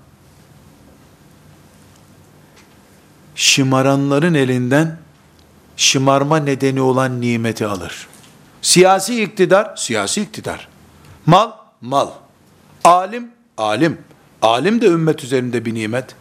[3.34, 5.01] şımaranların elinden
[5.82, 8.08] şımarma nedeni olan nimeti alır.
[8.62, 10.68] Siyasi iktidar, siyasi iktidar.
[11.26, 12.08] Mal, mal.
[12.84, 13.98] Alim, alim.
[14.42, 16.14] Alim de ümmet üzerinde bir nimet.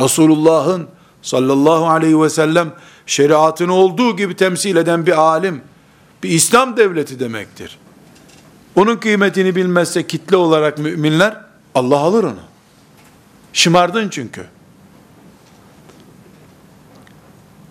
[0.00, 0.88] Resulullah'ın
[1.22, 2.72] sallallahu aleyhi ve sellem
[3.06, 5.62] şeriatını olduğu gibi temsil eden bir alim,
[6.22, 7.78] bir İslam devleti demektir.
[8.76, 11.40] Onun kıymetini bilmezse kitle olarak müminler
[11.74, 12.40] Allah alır onu.
[13.52, 14.46] Şımardın çünkü.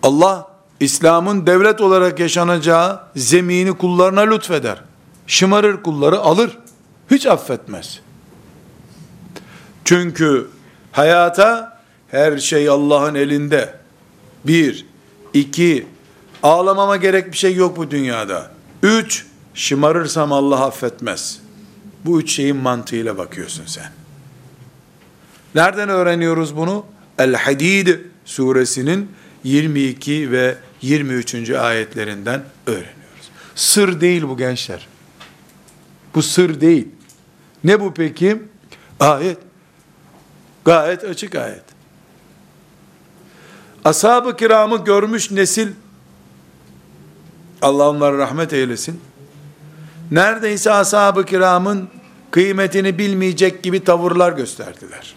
[0.02, 0.51] Allah
[0.82, 4.82] İslam'ın devlet olarak yaşanacağı zemini kullarına lütfeder.
[5.26, 6.58] Şımarır kulları alır.
[7.10, 8.00] Hiç affetmez.
[9.84, 10.48] Çünkü
[10.92, 13.74] hayata her şey Allah'ın elinde.
[14.44, 14.86] Bir,
[15.34, 15.86] iki,
[16.42, 18.50] ağlamama gerek bir şey yok bu dünyada.
[18.82, 21.40] Üç, şımarırsam Allah affetmez.
[22.04, 23.90] Bu üç şeyin mantığıyla bakıyorsun sen.
[25.54, 26.84] Nereden öğreniyoruz bunu?
[27.18, 27.88] El-Hadid
[28.24, 29.10] suresinin
[29.44, 31.50] 22 ve 23.
[31.50, 33.30] ayetlerinden öğreniyoruz.
[33.54, 34.88] Sır değil bu gençler.
[36.14, 36.88] Bu sır değil.
[37.64, 38.42] Ne bu peki?
[39.00, 39.38] Ayet.
[40.64, 41.62] Gayet açık ayet.
[43.84, 45.68] Ashab-ı kiramı görmüş nesil,
[47.62, 49.00] Allah onlara rahmet eylesin,
[50.10, 51.88] neredeyse ashab-ı kiramın
[52.30, 55.14] kıymetini bilmeyecek gibi tavırlar gösterdiler.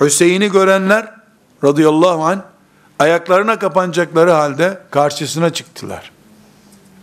[0.00, 1.14] Hüseyin'i görenler
[1.64, 2.51] radıyallahu anh
[3.02, 6.10] ayaklarına kapanacakları halde karşısına çıktılar.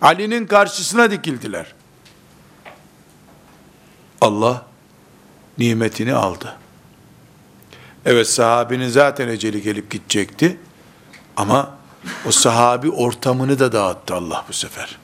[0.01, 1.73] Ali'nin karşısına dikildiler.
[4.21, 4.65] Allah
[5.57, 6.55] nimetini aldı.
[8.05, 10.59] Evet sahabinin zaten eceli gelip gidecekti.
[11.37, 11.75] Ama
[12.27, 14.97] o sahabi ortamını da dağıttı Allah bu sefer.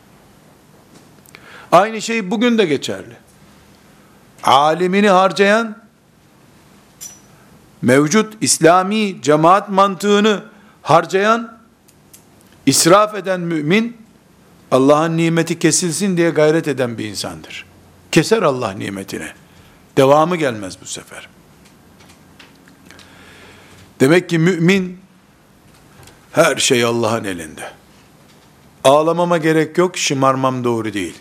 [1.72, 3.16] Aynı şey bugün de geçerli.
[4.44, 5.78] Alimini harcayan,
[7.82, 10.55] mevcut İslami cemaat mantığını
[10.86, 11.58] harcayan,
[12.65, 13.98] israf eden mümin,
[14.71, 17.65] Allah'ın nimeti kesilsin diye gayret eden bir insandır.
[18.12, 19.34] Keser Allah nimetine.
[19.98, 21.30] Devamı gelmez bu sefer.
[24.00, 25.00] Demek ki mümin
[26.32, 27.71] her şey Allah'ın elinde.
[28.84, 31.15] Ağlamama gerek yok, şımarmam doğru değil.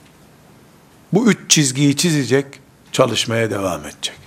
[1.13, 2.47] Bu üç çizgiyi çizecek,
[2.93, 4.19] çalışmaya devam edecek.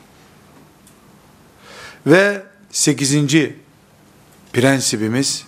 [2.08, 3.67] Ve sekizinci
[4.54, 5.46] prensibimiz,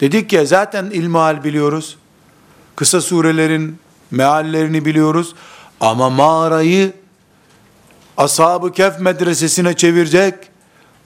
[0.00, 1.98] dedik ya zaten ilmihal biliyoruz,
[2.76, 3.78] kısa surelerin
[4.10, 5.34] meallerini biliyoruz,
[5.80, 6.92] ama mağarayı
[8.16, 10.34] Ashab-ı Kehf medresesine çevirecek,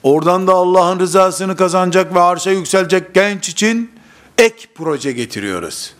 [0.03, 3.91] oradan da Allah'ın rızasını kazanacak ve arşa yükselecek genç için
[4.37, 5.93] ek proje getiriyoruz.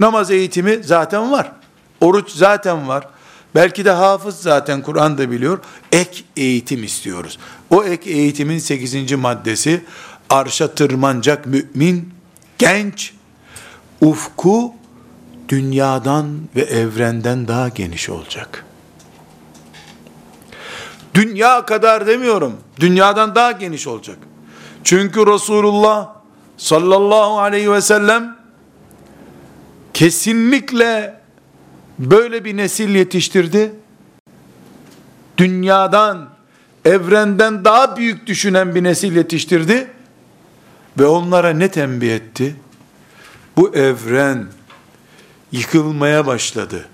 [0.00, 1.52] Namaz eğitimi zaten var.
[2.00, 3.08] Oruç zaten var.
[3.54, 5.58] Belki de hafız zaten Kur'an da biliyor.
[5.92, 7.38] Ek eğitim istiyoruz.
[7.70, 9.12] O ek eğitimin 8.
[9.12, 9.84] maddesi
[10.30, 12.14] arşa tırmanacak mümin,
[12.58, 13.14] genç,
[14.00, 14.74] ufku
[15.48, 18.64] dünyadan ve evrenden daha geniş olacak.
[21.14, 22.56] Dünya kadar demiyorum.
[22.80, 24.18] Dünyadan daha geniş olacak.
[24.84, 26.14] Çünkü Resulullah
[26.56, 28.36] sallallahu aleyhi ve sellem
[29.94, 31.20] kesinlikle
[31.98, 33.72] böyle bir nesil yetiştirdi.
[35.38, 36.28] Dünyadan,
[36.84, 39.90] evrenden daha büyük düşünen bir nesil yetiştirdi.
[40.98, 42.56] Ve onlara ne tembih etti?
[43.56, 44.46] Bu evren
[45.52, 46.88] yıkılmaya başladı.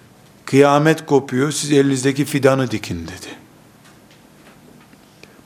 [0.44, 3.28] Kıyamet kopuyor, siz elinizdeki fidanı dikin dedi.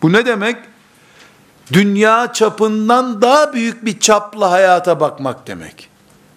[0.02, 0.56] Bu ne demek?
[1.72, 5.88] Dünya çapından daha büyük bir çapla hayata bakmak demek.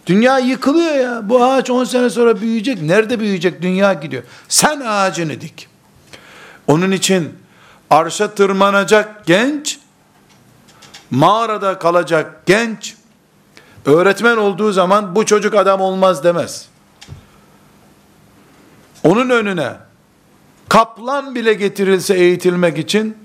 [0.05, 1.29] Dünya yıkılıyor ya.
[1.29, 2.81] Bu ağaç 10 sene sonra büyüyecek.
[2.81, 3.62] Nerede büyüyecek?
[3.62, 4.23] Dünya gidiyor.
[4.47, 5.67] Sen ağacını dik.
[6.67, 7.34] Onun için
[7.89, 9.79] arşa tırmanacak genç,
[11.12, 12.95] mağarada kalacak genç,
[13.86, 16.67] öğretmen olduğu zaman bu çocuk adam olmaz demez.
[19.04, 19.74] Onun önüne
[20.69, 23.17] kaplan bile getirilse eğitilmek için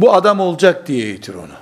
[0.00, 1.60] bu adam olacak diye eğitir onu.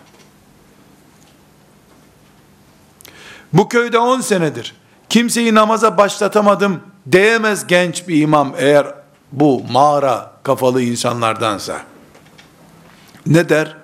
[3.53, 4.75] Bu köyde 10 senedir
[5.09, 6.81] kimseyi namaza başlatamadım
[7.13, 8.95] diyemez genç bir imam eğer
[9.33, 11.81] bu mağara kafalı insanlardansa.
[13.27, 13.78] Ne der?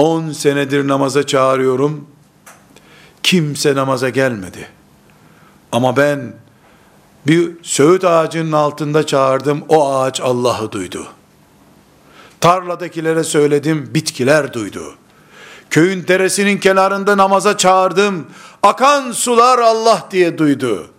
[0.00, 2.06] 10 senedir namaza çağırıyorum.
[3.22, 4.68] Kimse namaza gelmedi.
[5.72, 6.32] Ama ben
[7.26, 9.64] bir söğüt ağacının altında çağırdım.
[9.68, 11.06] O ağaç Allah'ı duydu.
[12.40, 14.94] Tarladakilere söyledim, bitkiler duydu.
[15.70, 18.26] Köyün deresinin kenarında namaza çağırdım.
[18.62, 20.90] Akan sular Allah diye duydu.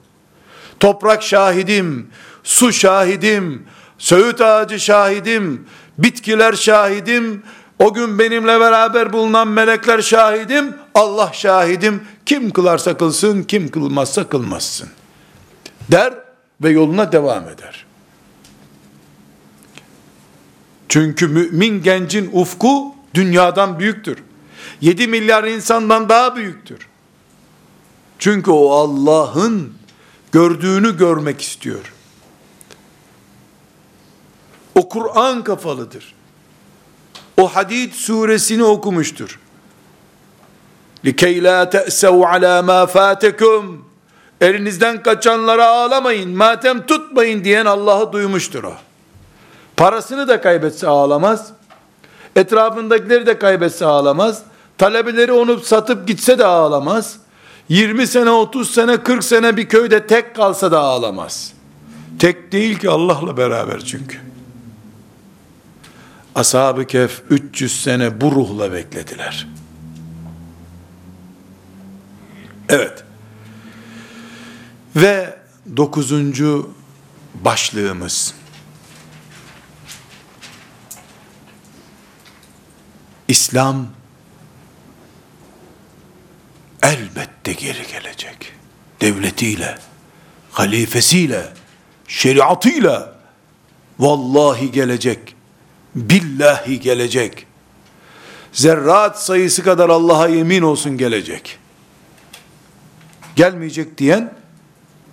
[0.80, 2.10] Toprak şahidim,
[2.44, 3.66] su şahidim,
[3.98, 7.44] söğüt ağacı şahidim, bitkiler şahidim,
[7.82, 12.04] o gün benimle beraber bulunan melekler şahidim, Allah şahidim.
[12.26, 14.90] Kim kılarsa kılsın, kim kılmazsa kılmazsın.
[15.92, 16.14] Der
[16.62, 17.86] ve yoluna devam eder.
[20.90, 24.18] Çünkü mümin gencin ufku dünyadan büyüktür.
[24.82, 26.88] 7 milyar insandan daha büyüktür.
[28.20, 29.74] Çünkü o Allah'ın
[30.32, 31.94] gördüğünü görmek istiyor.
[34.76, 36.21] O Kur'an kafalıdır
[37.41, 39.41] O Hadid suresini okumuştur.
[41.05, 43.77] لِكَيْ لَا تَأْسَوْا عَلَى مَا فَاتَكُمْ
[44.41, 48.73] Elinizden kaçanlara ağlamayın, matem tutmayın diyen Allah'ı duymuştur o.
[49.77, 51.53] Parasını da kaybetse ağlamaz.
[52.37, 54.43] Etrafındakileri de kaybetse ağlamaz.
[54.79, 57.17] Talebeleri onu satıp gitse de ağlamaz.
[57.69, 61.53] 20 sene, 30 sene, 40 sene bir köyde tek kalsa da ağlamaz.
[62.19, 64.19] Tek değil ki Allah'la beraber çünkü.
[66.36, 69.48] Ashab-ı Kehf 300 sene bu ruhla beklediler.
[72.70, 73.04] Evet.
[74.96, 75.40] Ve
[75.78, 76.74] dokuzuncu
[77.34, 78.34] başlığımız
[83.28, 83.88] İslam
[86.84, 88.54] elbette geri gelecek.
[89.02, 89.78] Devletiyle,
[90.52, 91.54] halifesiyle,
[92.08, 93.16] şeriatıyla
[94.00, 95.36] vallahi gelecek.
[95.96, 97.46] Billahi gelecek.
[98.54, 101.58] Zerrat sayısı kadar Allah'a yemin olsun gelecek.
[103.36, 104.34] Gelmeyecek diyen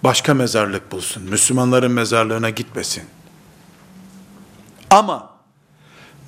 [0.05, 1.23] başka mezarlık bulsun.
[1.23, 3.03] Müslümanların mezarlığına gitmesin.
[4.91, 5.31] Ama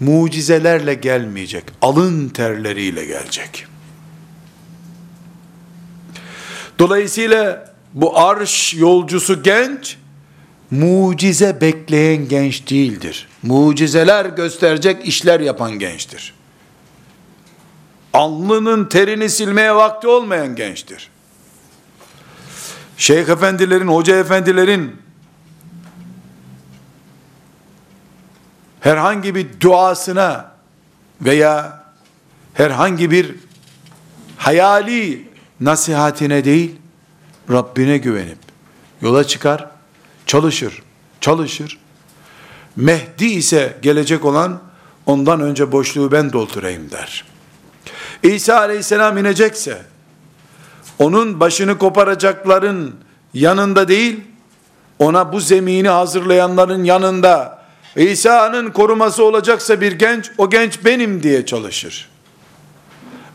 [0.00, 1.64] mucizelerle gelmeyecek.
[1.82, 3.66] Alın terleriyle gelecek.
[6.78, 9.96] Dolayısıyla bu arş yolcusu genç,
[10.70, 13.29] mucize bekleyen genç değildir.
[13.42, 16.34] Mucizeler gösterecek işler yapan gençtir.
[18.12, 21.10] Alnının terini silmeye vakti olmayan gençtir.
[22.96, 24.96] Şeyh efendilerin, hoca efendilerin
[28.80, 30.52] herhangi bir duasına
[31.22, 31.84] veya
[32.54, 33.34] herhangi bir
[34.36, 35.28] hayali
[35.60, 36.76] nasihatine değil,
[37.50, 38.38] Rabbine güvenip
[39.02, 39.70] yola çıkar,
[40.26, 40.82] çalışır,
[41.20, 41.78] çalışır.
[42.80, 44.60] Mehdi ise gelecek olan
[45.06, 47.24] ondan önce boşluğu ben doldurayım der.
[48.22, 49.82] İsa aleyhisselam inecekse
[50.98, 52.94] onun başını koparacakların
[53.34, 54.20] yanında değil,
[54.98, 57.62] ona bu zemini hazırlayanların yanında
[57.96, 62.08] İsa'nın koruması olacaksa bir genç, o genç benim diye çalışır.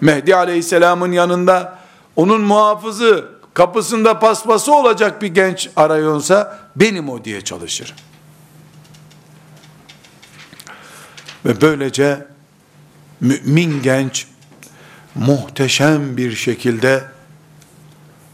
[0.02, 1.80] Mehdi aleyhisselamın yanında
[2.16, 7.93] onun muhafızı, kapısında paspası olacak bir genç arayonsa benim o diye çalışır.
[11.46, 12.28] Ve böylece
[13.22, 14.28] mümin genç
[15.16, 17.04] muhteşem bir şekilde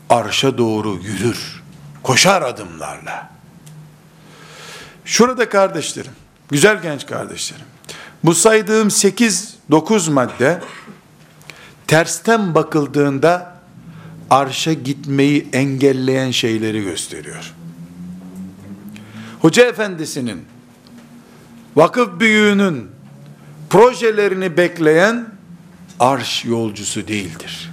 [0.10, 1.64] arşa doğru yürür.
[2.04, 3.32] Koşar adımlarla.
[5.06, 6.12] Şurada kardeşlerim,
[6.52, 7.66] güzel genç kardeşlerim.
[8.24, 10.62] Bu saydığım 8-9 madde
[11.88, 13.56] tersten bakıldığında
[14.30, 17.54] arşa gitmeyi engelleyen şeyleri gösteriyor.
[19.42, 20.46] Hoca efendisinin,
[21.76, 22.92] vakıf büyüğünün
[23.72, 25.26] projelerini bekleyen
[26.00, 27.72] arş yolcusu değildir.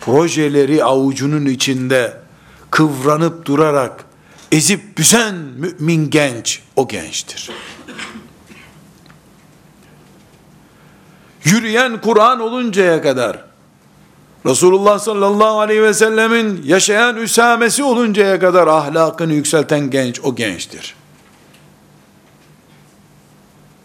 [0.00, 2.16] Projeleri avucunun içinde
[2.70, 4.04] kıvranıp durarak
[4.52, 7.50] ezip büzen mümin genç o gençtir.
[11.44, 13.44] Yürüyen Kur'an oluncaya kadar
[14.46, 20.94] Resulullah sallallahu aleyhi ve sellemin yaşayan üsamesi oluncaya kadar ahlakını yükselten genç o gençtir.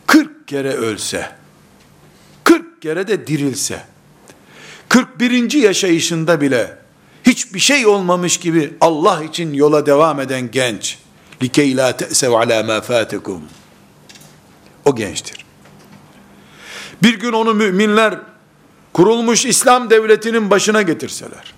[0.10, 1.32] 40 kere ölse,
[2.44, 3.84] 40 kere de dirilse,
[4.90, 5.52] 41.
[5.54, 6.78] yaşayışında bile
[7.24, 10.98] hiçbir şey olmamış gibi Allah için yola devam eden genç,
[11.44, 13.44] likey la te'sev ala ma fatikum.
[14.86, 15.46] O gençtir.
[17.04, 18.20] Bir gün onu müminler
[18.94, 21.54] kurulmuş İslam devletinin başına getirseler,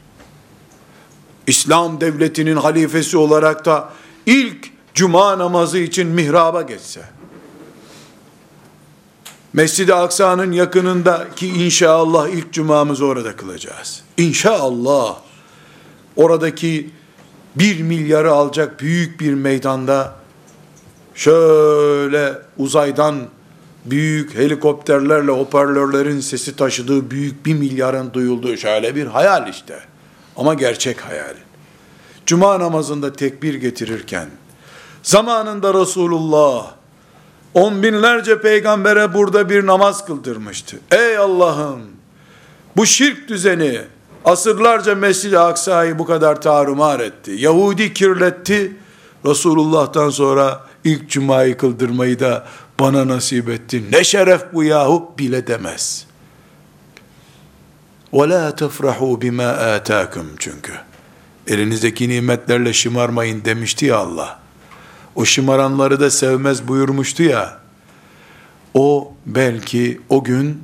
[1.48, 3.94] İslam devletinin halifesi olarak da
[4.26, 7.02] ilk cuma namazı için mihraba geçse,
[9.54, 14.04] Mescid-i Aksa'nın yakınında ki inşallah ilk cumamızı orada kılacağız.
[14.18, 15.18] İnşallah
[16.16, 16.90] oradaki
[17.56, 20.16] bir milyarı alacak büyük bir meydanda
[21.16, 23.16] şöyle uzaydan
[23.86, 29.80] büyük helikopterlerle hoparlörlerin sesi taşıdığı büyük bir milyarın duyulduğu şöyle bir hayal işte.
[30.38, 31.36] Ama gerçek hayal.
[32.26, 34.30] Cuma namazında tekbir getirirken
[35.04, 36.72] zamanında Resulullah
[37.55, 40.77] on binlerce peygambere burada bir namaz kıldırmıştı.
[40.93, 41.81] Ey Allah'ım
[42.77, 43.81] bu şirk düzeni
[44.25, 47.31] asırlarca Mescid-i Aksa'yı bu kadar tarumar etti.
[47.39, 48.77] Yahudi kirletti.
[49.27, 52.47] Resulullah'tan sonra ilk cumayı kıldırmayı da
[52.81, 53.87] bana nasip ettin.
[53.93, 56.07] Ne şeref bu yahu bile demez.
[58.13, 60.73] وَلَا تَفْرَحُوا بِمَا آتَاكُمْ çünkü.
[61.47, 64.39] Elinizdeki nimetlerle şımarmayın demişti ya Allah.
[65.16, 67.60] O şımaranları da sevmez buyurmuştu ya.
[68.74, 70.64] O belki o gün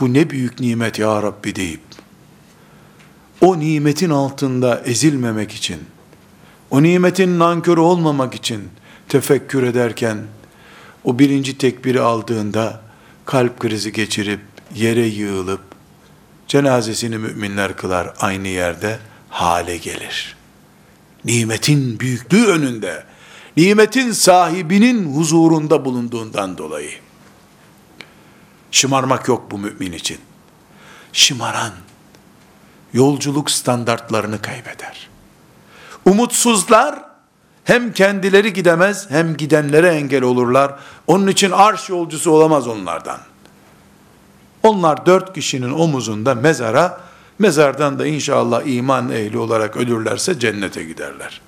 [0.00, 1.80] bu ne büyük nimet ya Rabbi deyip
[3.40, 5.78] o nimetin altında ezilmemek için
[6.70, 8.68] o nimetin nankörü olmamak için
[9.08, 10.18] tefekkür ederken
[11.04, 12.80] o birinci tekbiri aldığında
[13.24, 14.40] kalp krizi geçirip
[14.74, 15.60] yere yığılıp
[16.48, 20.36] cenazesini müminler kılar aynı yerde hale gelir.
[21.24, 23.04] Nimetin büyüklüğü önünde,
[23.60, 26.90] nimetin sahibinin huzurunda bulunduğundan dolayı.
[28.70, 30.18] Şımarmak yok bu mümin için.
[31.12, 31.72] Şımaran,
[32.92, 35.08] yolculuk standartlarını kaybeder.
[36.04, 37.04] Umutsuzlar,
[37.64, 40.78] hem kendileri gidemez hem gidenlere engel olurlar.
[41.06, 43.20] Onun için arş yolcusu olamaz onlardan.
[44.62, 47.00] Onlar dört kişinin omuzunda mezara,
[47.38, 51.40] mezardan da inşallah iman ehli olarak ölürlerse cennete giderler.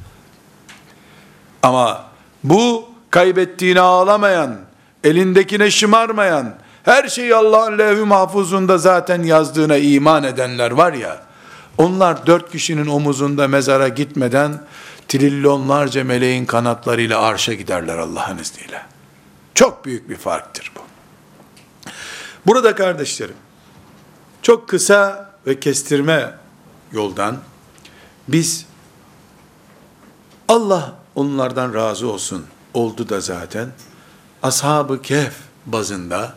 [1.62, 2.04] Ama
[2.44, 4.56] bu kaybettiğine ağlamayan,
[5.04, 11.22] elindekine şımarmayan, her şeyi Allah'ın levh-i mahfuzunda zaten yazdığına iman edenler var ya,
[11.78, 14.62] onlar dört kişinin omuzunda mezara gitmeden,
[15.08, 18.82] trilyonlarca meleğin kanatlarıyla arşa giderler Allah'ın izniyle.
[19.54, 20.80] Çok büyük bir farktır bu.
[22.46, 23.36] Burada kardeşlerim,
[24.42, 26.34] çok kısa ve kestirme
[26.92, 27.36] yoldan
[28.28, 28.66] biz
[30.48, 33.68] Allah onlardan razı olsun oldu da zaten
[34.42, 35.34] ashab-ı kehf
[35.66, 36.34] bazında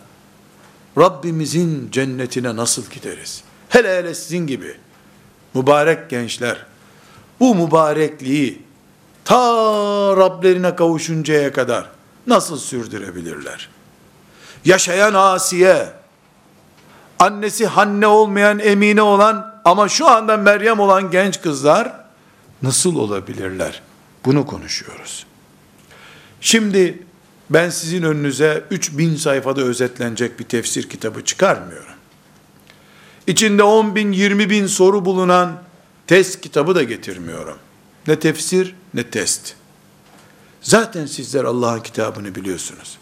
[0.98, 3.44] Rabbimizin cennetine nasıl gideriz?
[3.70, 4.78] Hele hele sizin gibi
[5.54, 6.66] mübarek gençler
[7.40, 8.64] bu mübarekliği
[9.26, 9.38] ta
[10.18, 11.90] Rablerine kavuşuncaya kadar
[12.28, 13.70] nasıl sürdürebilirler?
[14.66, 15.88] Yaşayan Asiye,
[17.20, 21.94] annesi Hanne olmayan Emine olan ama şu anda Meryem olan genç kızlar
[22.62, 23.82] nasıl olabilirler?
[24.26, 25.26] Bunu konuşuyoruz.
[26.42, 27.00] Şimdi
[27.50, 31.96] ben sizin önünüze 3000 sayfada özetlenecek bir tefsir kitabı çıkarmıyorum.
[33.28, 35.62] İçinde 10 bin, 20 bin soru bulunan
[36.08, 37.58] test kitabı da getirmiyorum.
[38.08, 39.56] Ne tefsir ne test.
[40.62, 42.98] Zaten sizler Allah'ın kitabını biliyorsunuz.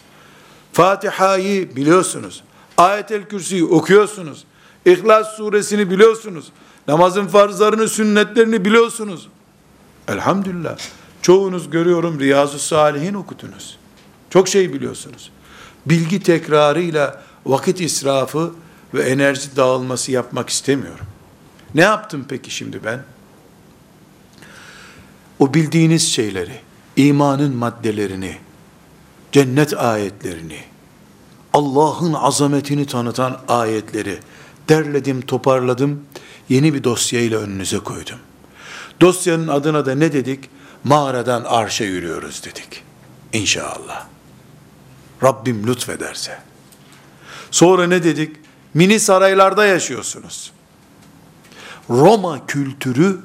[0.72, 2.42] Fatiha'yı biliyorsunuz.
[2.76, 4.44] Ayet-el Kürsi'yi okuyorsunuz.
[4.86, 6.52] İhlas suresini biliyorsunuz.
[6.88, 9.28] Namazın farzlarını, sünnetlerini biliyorsunuz.
[10.08, 10.76] Elhamdülillah.
[11.24, 13.78] Çoğunuz görüyorum Riyazu Salihin okudunuz.
[14.30, 15.30] Çok şey biliyorsunuz.
[15.86, 18.52] Bilgi tekrarıyla vakit israfı
[18.94, 21.06] ve enerji dağılması yapmak istemiyorum.
[21.74, 23.02] Ne yaptım peki şimdi ben?
[25.38, 26.60] O bildiğiniz şeyleri,
[26.96, 28.36] imanın maddelerini,
[29.32, 30.58] cennet ayetlerini,
[31.52, 34.18] Allah'ın azametini tanıtan ayetleri
[34.68, 36.00] derledim, toparladım,
[36.48, 38.18] yeni bir dosyayla önünüze koydum.
[39.00, 40.50] Dosyanın adına da ne dedik?
[40.84, 42.82] Mağaradan arşa yürüyoruz dedik.
[43.32, 44.06] İnşallah.
[45.22, 46.38] Rabbim lütfederse.
[47.50, 48.36] Sonra ne dedik?
[48.74, 50.52] Mini saraylarda yaşıyorsunuz.
[51.90, 53.20] Roma kültürü,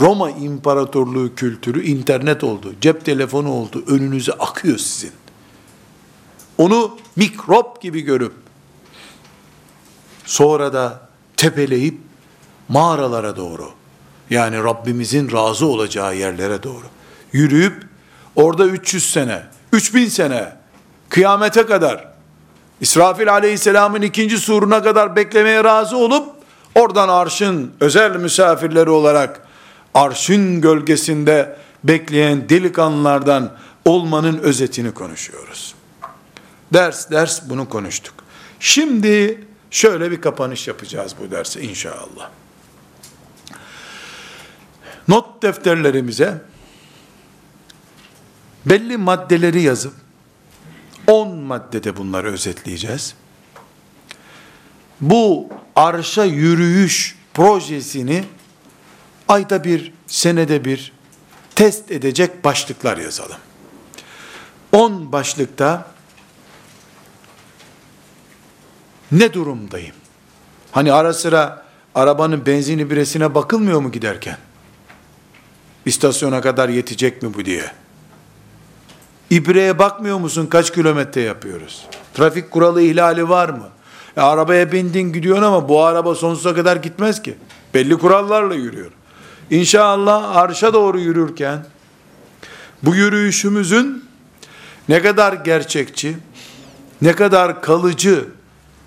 [0.00, 5.12] Roma İmparatorluğu kültürü internet oldu, cep telefonu oldu, önünüze akıyor sizin.
[6.58, 8.32] Onu mikrop gibi görüp,
[10.24, 11.98] sonra da tepeleyip
[12.68, 13.70] mağaralara doğru,
[14.30, 16.84] yani Rabbimizin razı olacağı yerlere doğru
[17.32, 17.84] yürüyüp,
[18.36, 20.52] orada 300 sene, 3000 sene,
[21.08, 22.08] kıyamete kadar,
[22.80, 26.28] İsrafil aleyhisselamın ikinci suruna kadar beklemeye razı olup,
[26.74, 29.46] oradan arşın özel misafirleri olarak,
[29.94, 33.52] arşın gölgesinde bekleyen delikanlılardan
[33.84, 35.74] olmanın özetini konuşuyoruz.
[36.72, 38.14] Ders ders bunu konuştuk.
[38.60, 42.30] Şimdi şöyle bir kapanış yapacağız bu derse inşallah.
[45.08, 46.42] Not defterlerimize
[48.66, 49.94] belli maddeleri yazıp
[51.06, 53.14] 10 maddede bunları özetleyeceğiz.
[55.00, 58.24] Bu arşa yürüyüş projesini
[59.28, 60.92] ayda bir, senede bir
[61.54, 63.36] test edecek başlıklar yazalım.
[64.72, 65.86] 10 başlıkta
[69.12, 69.94] ne durumdayım?
[70.72, 74.38] Hani ara sıra arabanın benzini biresine bakılmıyor mu giderken?
[75.86, 77.70] İstasyona kadar yetecek mi bu diye.
[79.30, 81.86] İbreye bakmıyor musun kaç kilometre yapıyoruz?
[82.14, 83.68] Trafik kuralı ihlali var mı?
[84.16, 87.36] E, arabaya bindin gidiyorsun ama bu araba sonsuza kadar gitmez ki.
[87.74, 88.90] Belli kurallarla yürüyor.
[89.50, 91.66] İnşallah arşa doğru yürürken
[92.82, 94.04] bu yürüyüşümüzün
[94.88, 96.16] ne kadar gerçekçi,
[97.02, 98.24] ne kadar kalıcı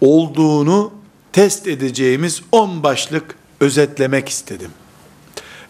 [0.02, 0.94] olduğunu
[1.32, 4.72] test edeceğimiz 10 başlık özetlemek istedim.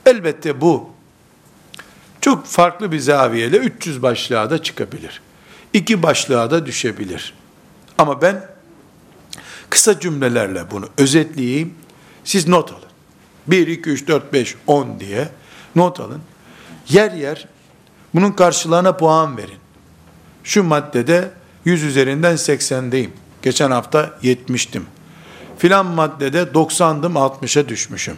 [0.06, 0.90] Elbette bu
[2.22, 5.22] çok farklı bir zaviyeyle 300 başlığa da çıkabilir.
[5.74, 7.34] İki başlığa da düşebilir.
[7.98, 8.46] Ama ben
[9.70, 11.74] kısa cümlelerle bunu özetleyeyim.
[12.24, 12.90] Siz not alın.
[13.48, 15.30] 1, 2, 3, 4, 5, 10 diye
[15.76, 16.22] not alın.
[16.90, 17.48] Yer yer
[18.16, 19.58] bunun karşılığına puan verin.
[20.44, 21.32] Şu maddede
[21.66, 23.10] 100 üzerinden 80'deyim.
[23.42, 24.84] Geçen hafta 70'tim.
[25.58, 28.18] Filan maddede 90'dım 60'a düşmüşüm.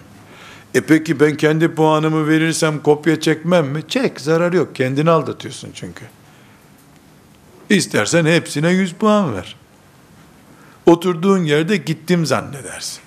[0.74, 3.84] E peki ben kendi puanımı verirsem kopya çekmem mi?
[3.88, 4.76] Çek, zarar yok.
[4.76, 6.06] Kendini aldatıyorsun çünkü.
[7.70, 9.56] İstersen hepsine 100 puan ver.
[10.86, 13.02] Oturduğun yerde gittim zannedersin.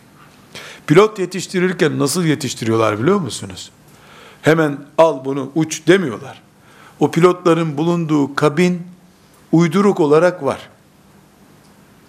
[0.86, 3.70] Pilot yetiştirirken nasıl yetiştiriyorlar biliyor musunuz?
[4.42, 6.42] Hemen al bunu uç demiyorlar.
[7.00, 8.82] o pilotların bulunduğu kabin
[9.52, 10.68] uyduruk olarak var.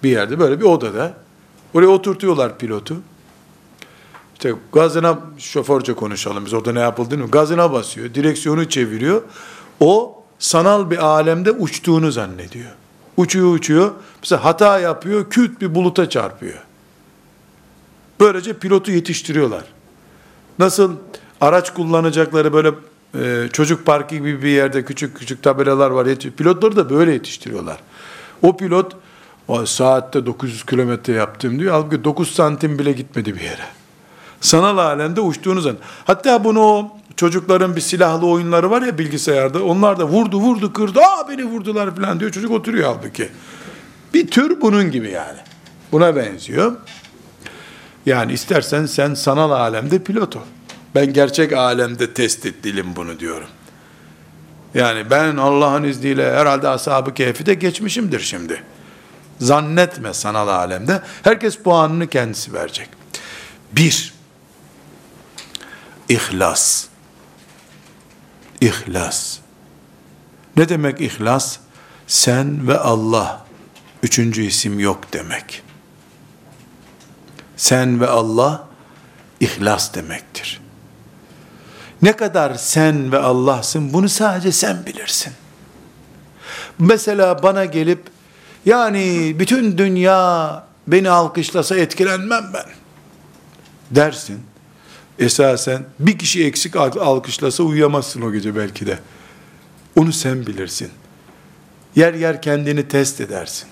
[0.02, 1.14] Bir yerde böyle bir odada.
[1.74, 3.02] Oraya oturtuyorlar pilotu.
[4.36, 9.22] İşte gazına şoförce konuşalım biz orada ne yapıldığını gazına basıyor, direksiyonu çeviriyor.
[9.80, 12.70] O sanal bir alemde uçtuğunu zannediyor.
[13.16, 13.90] Uçuyor uçuyor.
[14.22, 16.58] Mesela hata yapıyor, küt bir buluta çarpıyor.
[18.20, 19.64] Böylece pilotu yetiştiriyorlar.
[20.58, 20.92] Nasıl
[21.40, 22.70] araç kullanacakları böyle
[23.20, 26.08] e, çocuk parkı gibi bir yerde küçük küçük tabelalar var.
[26.36, 27.78] Pilotları da böyle yetiştiriyorlar.
[28.42, 28.96] O pilot
[29.48, 31.72] o saatte 900 kilometre yaptım diyor.
[31.72, 33.75] Halbuki 9 santim bile gitmedi bir yere.
[34.40, 35.78] Sanal alemde uçtuğunuz zaman.
[36.04, 39.64] Hatta bunu o çocukların bir silahlı oyunları var ya bilgisayarda.
[39.64, 41.00] Onlar da vurdu vurdu kırdı.
[41.00, 42.30] Aa beni vurdular falan diyor.
[42.30, 43.28] Çocuk oturuyor halbuki.
[44.14, 45.38] Bir tür bunun gibi yani.
[45.92, 46.76] Buna benziyor.
[48.06, 50.40] Yani istersen sen sanal alemde pilot ol.
[50.94, 53.48] Ben gerçek alemde test ettilim bunu diyorum.
[54.74, 58.62] Yani ben Allah'ın izniyle herhalde ashab-ı kehfi de geçmişimdir şimdi.
[59.40, 61.02] Zannetme sanal alemde.
[61.22, 62.88] Herkes puanını kendisi verecek.
[63.72, 64.14] Bir,
[66.08, 66.86] ihlas.
[68.60, 69.38] İhlas.
[70.56, 71.58] Ne demek ihlas?
[72.06, 73.46] Sen ve Allah.
[74.02, 75.62] Üçüncü isim yok demek.
[77.56, 78.68] Sen ve Allah
[79.40, 80.60] ihlas demektir.
[82.02, 85.32] Ne kadar sen ve Allah'sın bunu sadece sen bilirsin.
[86.78, 88.02] Mesela bana gelip
[88.64, 92.66] yani bütün dünya beni alkışlasa etkilenmem ben
[93.90, 94.42] dersin.
[95.18, 98.98] Esasen bir kişi eksik alkışlasa uyuyamazsın o gece belki de.
[99.96, 100.90] Onu sen bilirsin.
[101.96, 103.68] Yer yer kendini test edersin.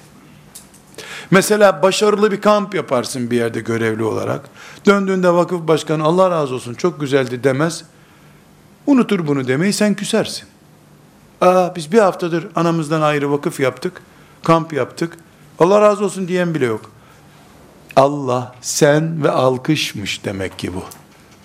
[1.31, 4.49] Mesela başarılı bir kamp yaparsın bir yerde görevli olarak.
[4.87, 7.85] Döndüğünde vakıf başkanı Allah razı olsun çok güzeldi demez.
[8.87, 10.49] Unutur bunu demeyi sen küsersin.
[11.41, 14.03] Aa biz bir haftadır anamızdan ayrı vakıf yaptık.
[14.43, 15.17] Kamp yaptık.
[15.59, 16.91] Allah razı olsun diyen bile yok.
[17.97, 20.85] Allah, sen ve alkışmış demek ki bu.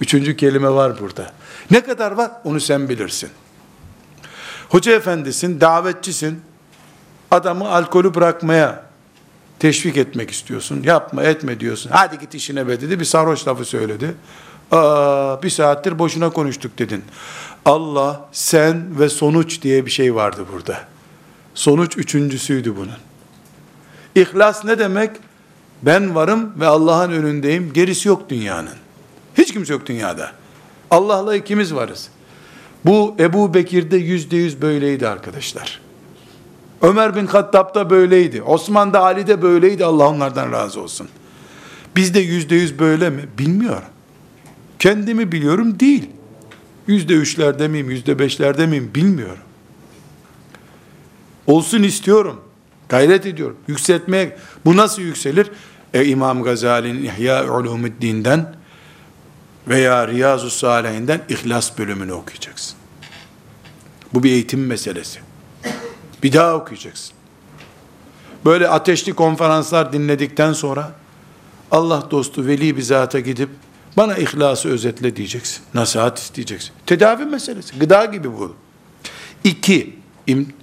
[0.01, 1.31] Üçüncü kelime var burada.
[1.71, 3.29] Ne kadar var onu sen bilirsin.
[4.69, 6.41] Hoca efendisin, davetçisin.
[7.31, 8.83] Adamı alkolü bırakmaya
[9.59, 10.83] teşvik etmek istiyorsun.
[10.83, 11.89] Yapma etme diyorsun.
[11.93, 12.99] Hadi git işine be dedi.
[12.99, 14.15] Bir sarhoş lafı söyledi.
[14.71, 17.03] Aa, bir saattir boşuna konuştuk dedin.
[17.65, 20.79] Allah, sen ve sonuç diye bir şey vardı burada.
[21.55, 22.97] Sonuç üçüncüsüydü bunun.
[24.15, 25.11] İhlas ne demek?
[25.81, 27.73] Ben varım ve Allah'ın önündeyim.
[27.73, 28.75] Gerisi yok dünyanın.
[29.39, 30.31] Hiç kimse yok dünyada.
[30.91, 32.09] Allah'la ikimiz varız.
[32.85, 35.81] Bu Ebu Bekir'de yüzde yüz böyleydi arkadaşlar.
[36.81, 38.41] Ömer bin Hattab da böyleydi.
[38.41, 39.85] Osman da Ali de böyleydi.
[39.85, 41.07] Allah onlardan razı olsun.
[41.95, 43.21] Bizde yüzde yüz böyle mi?
[43.37, 43.89] Bilmiyorum.
[44.79, 46.09] Kendimi biliyorum değil.
[46.87, 49.43] Yüzde üçlerde miyim, yüzde beşlerde miyim bilmiyorum.
[51.47, 52.41] Olsun istiyorum.
[52.89, 53.57] Gayret ediyorum.
[53.67, 55.51] Yükseltmeye, bu nasıl yükselir?
[55.93, 58.58] E, İmam Gazali'nin İhya Ulumuddin'den
[59.69, 62.75] veya Riyazu Salihinden İhlas bölümünü okuyacaksın.
[64.13, 65.19] Bu bir eğitim meselesi.
[66.23, 67.15] Bir daha okuyacaksın.
[68.45, 70.91] Böyle ateşli konferanslar dinledikten sonra
[71.71, 73.49] Allah dostu veli bir zata gidip
[73.97, 75.63] bana ihlası özetle diyeceksin.
[75.73, 76.71] Nasihat isteyeceksin.
[76.85, 77.79] Tedavi meselesi.
[77.79, 78.55] Gıda gibi bu.
[79.43, 79.99] İki,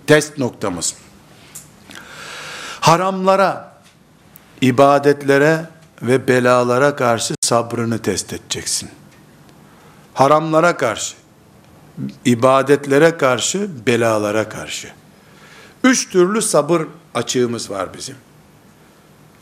[0.07, 0.95] test noktamız.
[2.81, 3.83] Haramlara,
[4.61, 5.67] ibadetlere
[6.03, 8.91] ve belalara karşı sabrını test edeceksin.
[10.15, 11.15] Haramlara karşı,
[12.25, 14.89] ibadetlere karşı, belalara karşı.
[15.85, 16.83] Üç türlü sabır
[17.15, 18.17] açığımız var bizim.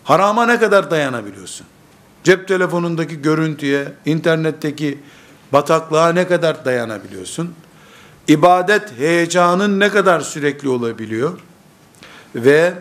[0.05, 1.67] Harama ne kadar dayanabiliyorsun?
[2.25, 4.99] Cep telefonundaki görüntüye, internetteki
[5.53, 7.55] bataklığa ne kadar dayanabiliyorsun?
[8.29, 11.39] İbadet heyecanın ne kadar sürekli olabiliyor?
[12.35, 12.75] Ve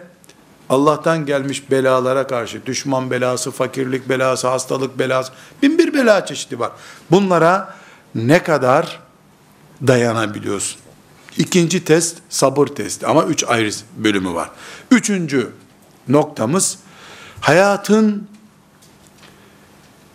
[0.69, 5.31] Allah'tan gelmiş belalara karşı, düşman belası, fakirlik belası, hastalık belası,
[5.63, 6.71] bin bir bela çeşidi var.
[7.11, 7.75] Bunlara
[8.15, 8.99] ne kadar
[9.87, 10.79] dayanabiliyorsun?
[11.37, 14.49] İkinci test sabır testi ama üç ayrı bölümü var.
[14.91, 15.51] Üçüncü
[16.07, 16.79] noktamız
[17.41, 18.27] hayatın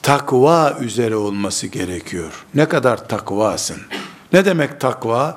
[0.02, 2.46] takva üzere olması gerekiyor.
[2.54, 3.80] Ne kadar takvasın?
[4.32, 5.36] Ne demek takva?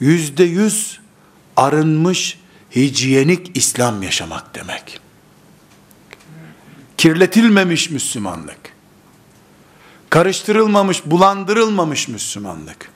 [0.00, 1.00] Yüzde yüz
[1.56, 2.40] arınmış,
[2.76, 5.00] hijyenik İslam yaşamak demek.
[6.96, 8.74] Kirletilmemiş Müslümanlık.
[10.10, 12.90] Karıştırılmamış, bulandırılmamış Müslümanlık.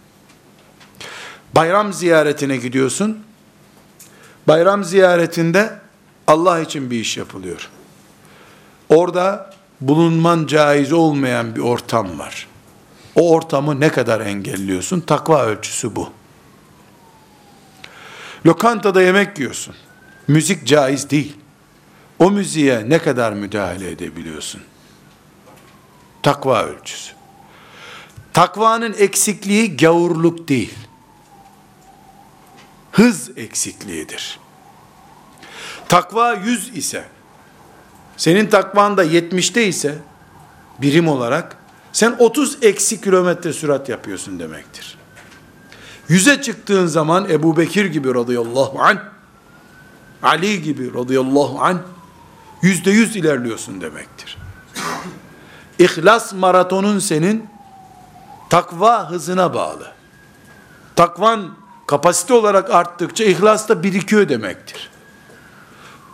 [1.55, 3.19] Bayram ziyaretine gidiyorsun.
[4.49, 5.81] Bayram ziyaretinde
[6.27, 7.69] Allah için bir iş yapılıyor.
[8.89, 12.47] Orada bulunman caiz olmayan bir ortam var.
[13.15, 15.01] O ortamı ne kadar engelliyorsun?
[15.01, 16.11] Takva ölçüsü bu.
[18.47, 19.75] Lokantada yemek yiyorsun.
[20.29, 21.37] Müzik caiz değil.
[22.19, 24.61] O müziğe ne kadar müdahale edebiliyorsun?
[26.23, 27.13] Takva ölçüsü.
[28.33, 30.75] Takvanın eksikliği gavurluk değil.
[32.93, 34.39] Hız eksikliğidir.
[35.89, 37.05] Takva 100 ise,
[38.17, 39.99] senin takvan da 70'te ise,
[40.79, 41.57] birim olarak,
[41.93, 44.98] sen 30 eksi kilometre sürat yapıyorsun demektir.
[46.09, 48.99] Yüze çıktığın zaman Ebu Bekir gibi radıyallahu anh,
[50.23, 51.79] Ali gibi radıyallahu anh,
[52.63, 54.37] yüzde yüz ilerliyorsun demektir.
[55.79, 57.49] İhlas maratonun senin
[58.51, 59.93] takva hızına bağlı.
[60.97, 61.55] Takvan
[61.87, 64.91] kapasite olarak arttıkça ihlas da birikiyor demektir.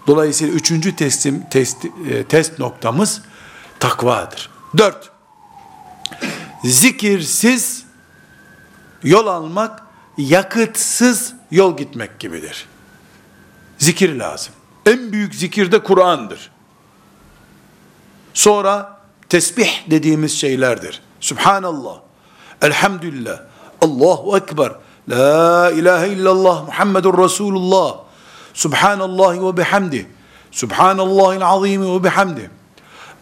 [0.06, 3.22] Dolayısıyla üçüncü testim, test, e, test noktamız
[3.80, 4.50] takvadır.
[4.76, 5.10] Dört,
[6.64, 7.84] zikirsiz
[9.02, 9.83] yol almak,
[10.18, 12.66] yakıtsız yol gitmek gibidir.
[13.78, 14.54] Zikir lazım.
[14.86, 16.50] En büyük zikir de Kur'an'dır.
[18.34, 21.02] Sonra tesbih dediğimiz şeylerdir.
[21.20, 21.98] Subhanallah,
[22.62, 23.40] elhamdülillah,
[23.80, 24.72] Allahu Ekber,
[25.08, 27.96] La ilahe illallah Muhammedun Resulullah,
[28.54, 30.06] Subhanallah ve bihamdi,
[30.50, 32.50] Subhanallahil azim ve bihamdi.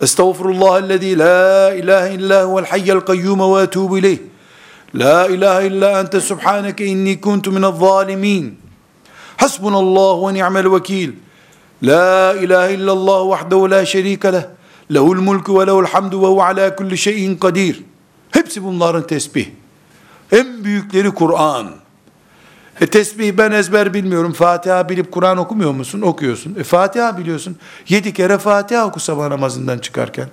[0.01, 4.19] Estağfurullah ellezî la ilahe illa huvel hayyel kayyum ve etûbü ileyh.
[4.95, 8.59] La ilahe illa ente subhaneke inni kuntu minel zalimin.
[9.37, 11.13] Hasbunallah ve ni'mel vekil.
[11.83, 14.43] La ilahe illallah vahdehu la şerike leh.
[14.95, 17.83] Lehul mulku ve lehul hamdu ve hu ala kulli şeyin kadir.
[18.31, 19.47] Hepsi bunların tesbih.
[20.33, 21.67] En büyükleri Kur'an.
[22.81, 24.33] E tesbih ben ezber bilmiyorum.
[24.33, 26.01] Fatiha bilip Kur'an okumuyor musun?
[26.01, 26.55] Okuyorsun.
[26.61, 27.57] E Fatiha biliyorsun.
[27.89, 30.29] Yedi kere Fatiha oku sabah namazından çıkarken.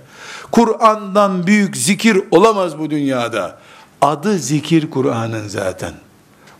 [0.51, 3.57] Kur'an'dan büyük zikir olamaz bu dünyada.
[4.02, 5.94] Adı zikir Kur'an'ın zaten.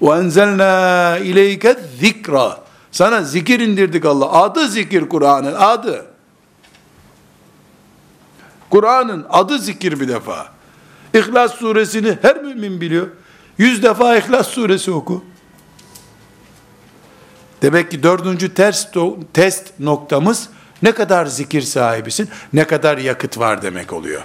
[0.03, 2.61] وَاَنْزَلْنَا اِلَيْكَ zikra.
[2.93, 4.33] Sana zikir indirdik Allah.
[4.33, 6.07] Adı zikir Kur'an'ın adı.
[8.71, 10.47] Kur'an'ın adı zikir bir defa.
[11.15, 13.07] İhlas suresini her mümin biliyor.
[13.59, 15.25] Yüz defa İhlas suresi oku.
[17.63, 18.97] Demek ki dördüncü test,
[19.33, 20.49] test noktamız
[20.83, 24.23] ne kadar zikir sahibisin, ne kadar yakıt var demek oluyor.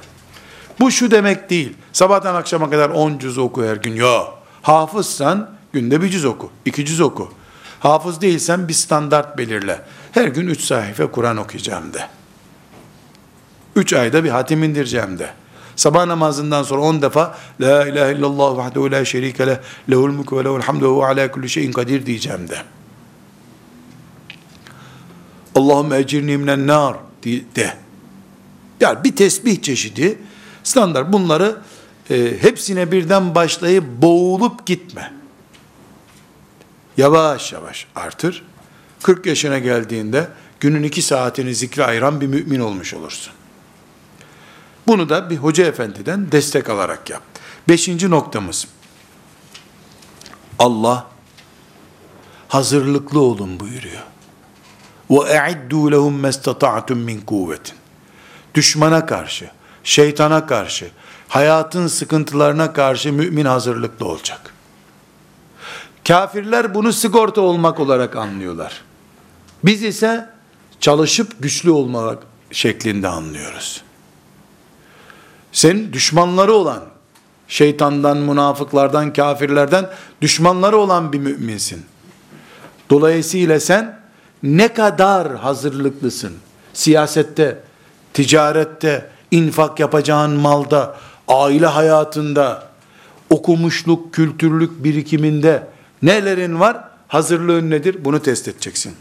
[0.81, 1.73] Bu şu demek değil.
[1.93, 3.97] Sabahtan akşama kadar on cüz oku her gün.
[3.97, 4.39] Yok.
[4.63, 7.33] Hafızsan günde bir cüz oku, iki cüz oku.
[7.81, 9.81] Hafız değilsen bir standart belirle.
[10.13, 12.09] Her gün üç sayfa Kur'an okuyacağım de.
[13.77, 15.31] Üç ayda bir hatim indireceğim de.
[15.77, 19.57] Sabah namazından sonra on defa La ilahe illallah vahdehu la şerike leh
[19.91, 22.57] lehul mulku ve lehul hamdu ve ala kulli şeyin kadir diyeceğim de.
[25.55, 26.97] Allahümme ecirni minen nar
[27.57, 27.75] de.
[28.81, 30.19] Yani bir tesbih çeşidi
[30.65, 31.57] Standart bunları
[32.11, 35.13] e, hepsine birden başlayıp boğulup gitme.
[36.97, 38.43] Yavaş yavaş artır.
[39.03, 40.29] 40 yaşına geldiğinde
[40.61, 43.33] günün iki saatini zikre ayıran bir mümin olmuş olursun.
[44.87, 47.23] Bunu da bir hoca efendiden destek alarak yap.
[47.69, 48.69] Beşinci noktamız.
[50.59, 51.07] Allah
[52.49, 54.03] hazırlıklı olun buyuruyor.
[55.11, 57.75] Ve e'iddu lehum mestata'tum min kuvvetin.
[58.55, 59.51] Düşmana karşı
[59.85, 60.91] şeytana karşı,
[61.29, 64.55] hayatın sıkıntılarına karşı mümin hazırlıklı olacak.
[66.09, 68.81] Kafirler bunu sigorta olmak olarak anlıyorlar.
[69.65, 70.29] Biz ise
[70.81, 73.83] çalışıp güçlü olmak şeklinde anlıyoruz.
[75.53, 76.85] Sen düşmanları olan,
[77.49, 81.85] şeytandan, münafıklardan, kafirlerden düşmanları olan bir müminsin.
[82.91, 84.01] Dolayısıyla sen
[84.43, 86.33] ne kadar hazırlıklısın?
[86.73, 87.59] Siyasette,
[88.13, 90.97] ticarette, infak yapacağın malda,
[91.29, 92.69] aile hayatında,
[93.31, 95.67] okumuşluk, kültürlük birikiminde
[96.03, 96.89] nelerin var?
[97.09, 98.05] Hazırlığın nedir?
[98.05, 98.97] Bunu test edeceksin.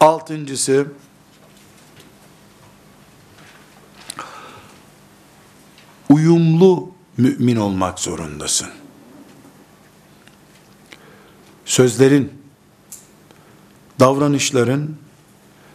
[0.00, 0.86] Altıncısı,
[6.08, 8.68] uyumlu mümin olmak zorundasın.
[11.64, 12.32] Sözlerin,
[14.00, 14.96] davranışların,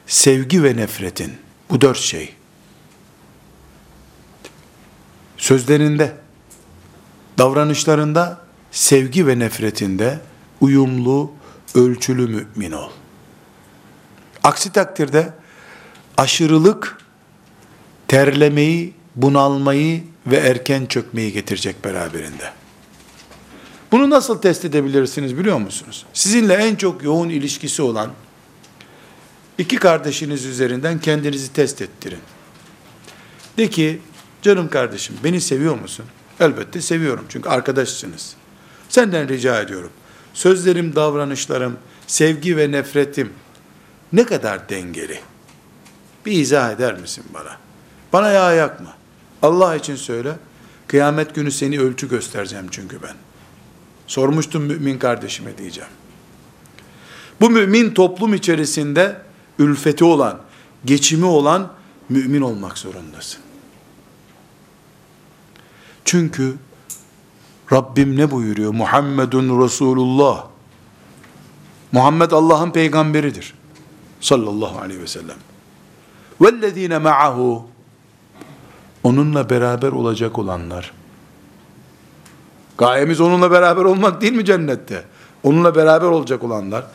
[0.08, 1.34] sevgi ve nefretin,
[1.70, 2.36] bu dört şey.
[5.44, 6.16] Sözlerinde,
[7.38, 8.42] davranışlarında,
[8.72, 10.20] sevgi ve nefretinde
[10.62, 11.32] uyumlu,
[11.76, 12.90] ölçülü mümin ol.
[14.44, 15.34] Aksi takdirde
[16.18, 16.98] aşırılık
[18.08, 22.52] terlemeyi, bunalmayı ve erken çökmeyi getirecek beraberinde.
[23.92, 26.06] Bunu nasıl test edebilirsiniz biliyor musunuz?
[26.14, 28.12] Sizinle en çok yoğun ilişkisi olan
[29.58, 32.20] iki kardeşiniz üzerinden kendinizi test ettirin.
[33.58, 34.02] De ki,
[34.44, 36.06] canım kardeşim beni seviyor musun?
[36.40, 38.36] Elbette seviyorum çünkü arkadaşsınız.
[38.90, 39.90] Senden rica ediyorum.
[40.34, 41.78] Sözlerim, davranışlarım
[42.08, 43.34] sevgi ve nefretim
[44.14, 45.20] ne kadar dengeli?
[46.26, 47.58] Bir izah eder misin bana?
[48.14, 48.94] Bana yağ yakma.
[49.42, 50.34] Allah için söyle.
[50.88, 53.16] Kıyamet günü seni ölçü göstereceğim çünkü ben.
[54.08, 55.90] Sormuştum mümin kardeşime diyeceğim.
[57.42, 59.22] Bu mümin toplum içerisinde
[59.60, 60.40] ülfeti olan,
[60.86, 61.72] geçimi olan
[62.10, 63.43] mümin olmak zorundasın.
[66.06, 66.56] Çünkü
[67.72, 68.74] Rabbim ne buyuruyor?
[68.74, 70.46] Muhammedun Resulullah.
[71.92, 73.54] Muhammed Allah'ın peygamberidir.
[74.22, 75.38] Sallallahu aleyhi ve sellem.
[76.42, 77.68] Vellezine ma'ahu
[79.04, 80.94] onunla beraber olacak olanlar.
[82.78, 85.04] Gayemiz onunla beraber olmak değil mi cennette?
[85.44, 86.86] Onunla beraber olacak olanlar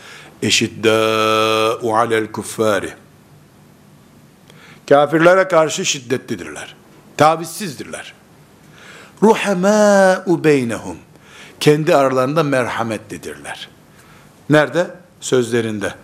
[0.43, 2.95] eşiddâ'u alel kuffâri
[4.89, 6.75] kafirlere karşı şiddetlidirler.
[7.17, 8.15] Tavizsizdirler.
[9.23, 10.97] Ruhamâ'u beynehum.
[11.61, 13.69] Kendi aralarında merhametlidirler.
[14.51, 14.91] Nerede?
[15.21, 15.95] Sözlerinde,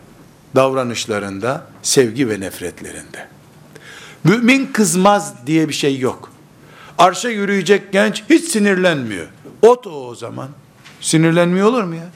[0.57, 3.29] davranışlarında, sevgi ve nefretlerinde.
[4.25, 6.33] Mümin kızmaz diye bir şey yok.
[6.99, 9.27] Arşa yürüyecek genç hiç sinirlenmiyor.
[9.63, 10.49] Ot o o zaman.
[11.01, 12.07] Sinirlenmiyor olur mu ya?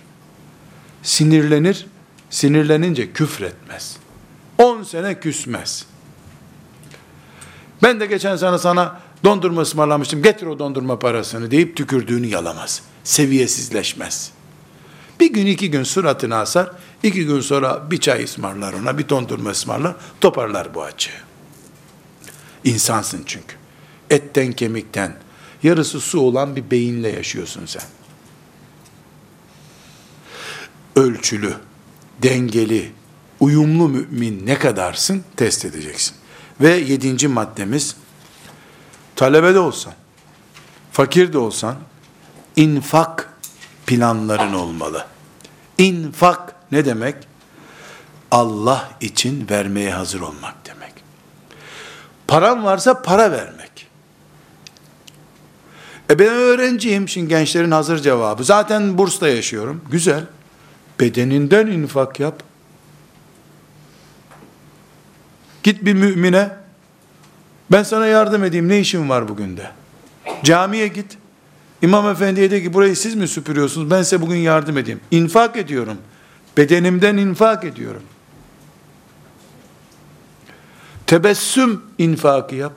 [1.02, 1.86] Sinirlenir,
[2.30, 3.96] sinirlenince küfretmez.
[4.58, 5.86] 10 sene küsmez.
[7.82, 12.82] Ben de geçen sene sana dondurma ısmarlamıştım, getir o dondurma parasını deyip tükürdüğünü yalamaz.
[13.04, 14.32] Seviyesizleşmez.
[15.20, 16.70] Bir gün iki gün suratını asar,
[17.02, 21.10] iki gün sonra bir çay ısmarlar ona, bir dondurma ısmarlar, toparlar bu açığı.
[22.64, 23.56] İnsansın çünkü.
[24.10, 25.16] Etten kemikten,
[25.62, 27.82] yarısı su olan bir beyinle yaşıyorsun sen.
[30.96, 31.54] Ölçülü,
[32.22, 32.92] dengeli,
[33.40, 36.16] uyumlu mümin ne kadarsın test edeceksin.
[36.60, 37.96] Ve yedinci maddemiz,
[39.18, 39.92] talebe de olsan,
[40.92, 41.76] fakir de olsan,
[42.56, 43.32] infak
[43.86, 45.06] planların olmalı.
[45.78, 47.14] İnfak ne demek?
[48.30, 50.92] Allah için vermeye hazır olmak demek.
[52.28, 53.88] Param varsa para vermek.
[56.10, 58.44] E ben öğrenciyim, şimdi gençlerin hazır cevabı.
[58.44, 59.84] Zaten bursla yaşıyorum.
[59.90, 60.24] Güzel.
[61.00, 62.42] Bedeninden infak yap.
[65.62, 66.57] Git bir mümine,
[67.70, 69.70] ben sana yardım edeyim, ne işin var bugün de.
[70.44, 71.18] Camiye git.
[71.82, 73.90] İmam efendiye de ki burayı siz mi süpürüyorsunuz?
[73.90, 75.00] Ben size bugün yardım edeyim.
[75.10, 75.98] İnfak ediyorum.
[76.56, 78.02] Bedenimden infak ediyorum.
[81.06, 82.72] Tebessüm infakı yap.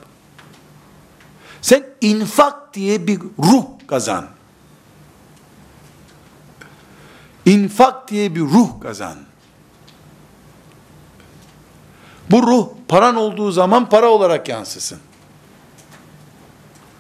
[1.62, 4.26] Sen infak diye bir ruh kazan.
[7.46, 9.16] İnfak diye bir ruh kazan.
[12.32, 15.00] Bu ruh paran olduğu zaman para olarak yansısın.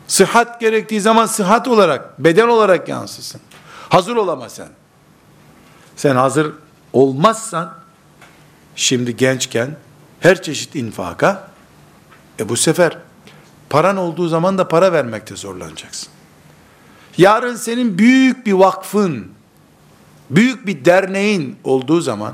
[0.07, 3.41] Sıhhat gerektiği zaman sıhhat olarak, beden olarak yansısın.
[3.89, 4.67] Hazır olama sen.
[5.95, 6.53] Sen hazır
[6.93, 7.73] olmazsan,
[8.75, 9.75] şimdi gençken
[10.19, 11.47] her çeşit infaka,
[12.39, 12.97] e bu sefer
[13.69, 16.09] paran olduğu zaman da para vermekte zorlanacaksın.
[17.17, 19.31] Yarın senin büyük bir vakfın,
[20.29, 22.33] büyük bir derneğin olduğu zaman,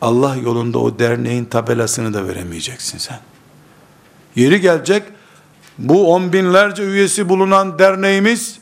[0.00, 3.20] Allah yolunda o derneğin tabelasını da veremeyeceksin sen.
[4.36, 5.02] Yeri gelecek,
[5.78, 8.58] bu on binlerce üyesi bulunan derneğimiz,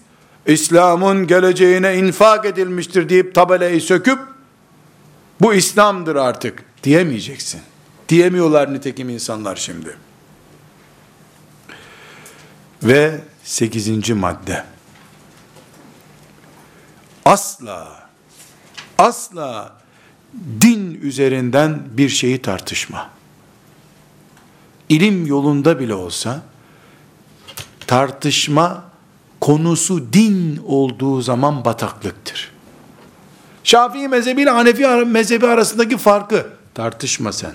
[0.47, 4.19] İslam'ın geleceğine infak edilmiştir deyip tabelayı söküp,
[5.41, 7.61] bu İslam'dır artık diyemeyeceksin.
[8.09, 9.97] Diyemiyorlar nitekim insanlar şimdi.
[12.83, 14.65] Ve sekizinci madde.
[17.25, 18.09] Asla,
[18.99, 19.77] asla
[20.61, 23.11] din üzerinden bir şeyi tartışma.
[24.89, 26.43] İlim yolunda bile olsa,
[27.87, 28.85] tartışma
[29.41, 32.53] konusu din olduğu zaman bataklıktır.
[33.65, 37.55] Şafii mezhebi ile Hanefi mezhebi arasındaki farkı tartışma sen.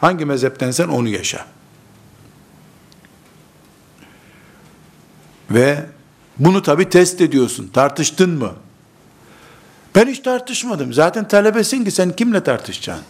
[0.00, 1.46] Hangi mezheptensen onu yaşa.
[5.50, 5.86] Ve
[6.38, 7.70] bunu tabi test ediyorsun.
[7.72, 8.52] Tartıştın mı?
[9.94, 10.92] Ben hiç tartışmadım.
[10.92, 13.04] Zaten talebesin ki sen kimle tartışacaksın?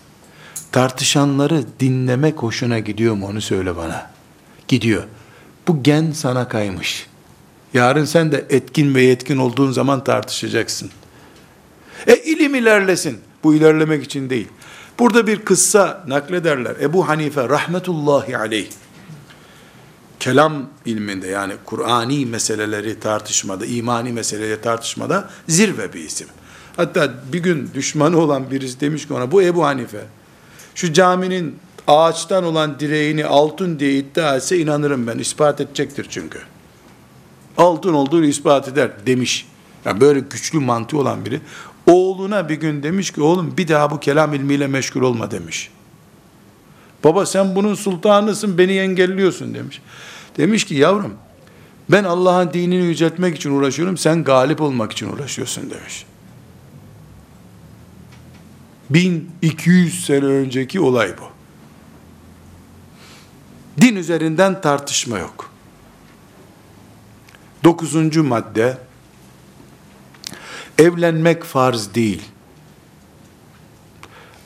[0.73, 4.11] Tartışanları dinlemek hoşuna gidiyor mu onu söyle bana.
[4.69, 5.03] Gidiyor.
[5.69, 7.07] Bu gen sana kaymış.
[7.75, 10.91] Yarın sen de etkin ve yetkin olduğun zaman tartışacaksın.
[12.07, 13.19] E ilim ilerlesin.
[13.45, 14.49] Bu ilerlemek için değil.
[14.99, 16.77] Burada bir kıssa naklederler.
[16.81, 18.69] Ebu Hanife rahmetullahi aleyh
[20.21, 26.29] kelam ilminde yani Kur'ani meseleleri tartışmada, imani meseleleri tartışmada zirve bir isim.
[26.79, 30.05] Hatta bir gün düşmanı olan birisi demiş ki ona bu Ebu Hanife
[30.75, 31.57] şu caminin
[31.87, 35.19] ağaçtan olan direğini altın diye iddia etse inanırım ben.
[35.19, 36.39] ispat edecektir çünkü.
[37.57, 39.47] Altın olduğunu ispat eder demiş.
[39.85, 41.41] Yani böyle güçlü mantığı olan biri.
[41.87, 45.71] Oğluna bir gün demiş ki oğlum bir daha bu kelam ilmiyle meşgul olma demiş.
[47.05, 49.83] Baba sen bunun sultanısın beni engelliyorsun demiş.
[50.37, 51.15] Demiş ki yavrum
[51.89, 56.08] ben Allah'ın dinini yüceltmek için uğraşıyorum sen galip olmak için uğraşıyorsun demiş.
[58.91, 61.25] 1200 sene önceki olay bu.
[63.81, 65.51] Din üzerinden tartışma yok.
[67.65, 68.79] Dokuzuncu madde,
[70.79, 72.23] evlenmek farz değil.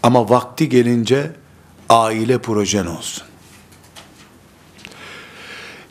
[0.02, 1.32] Ama vakti gelince
[1.88, 3.24] aile projen olsun.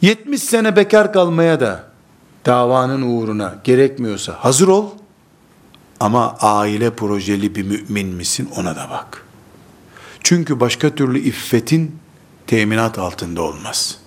[0.01, 1.91] 70 sene bekar kalmaya da
[2.45, 4.89] davanın uğruna gerekmiyorsa hazır ol.
[6.01, 9.25] Ama aile projeli bir mümin misin ona da bak.
[10.23, 11.99] Çünkü başka türlü iffetin
[12.47, 13.97] teminat altında olmaz.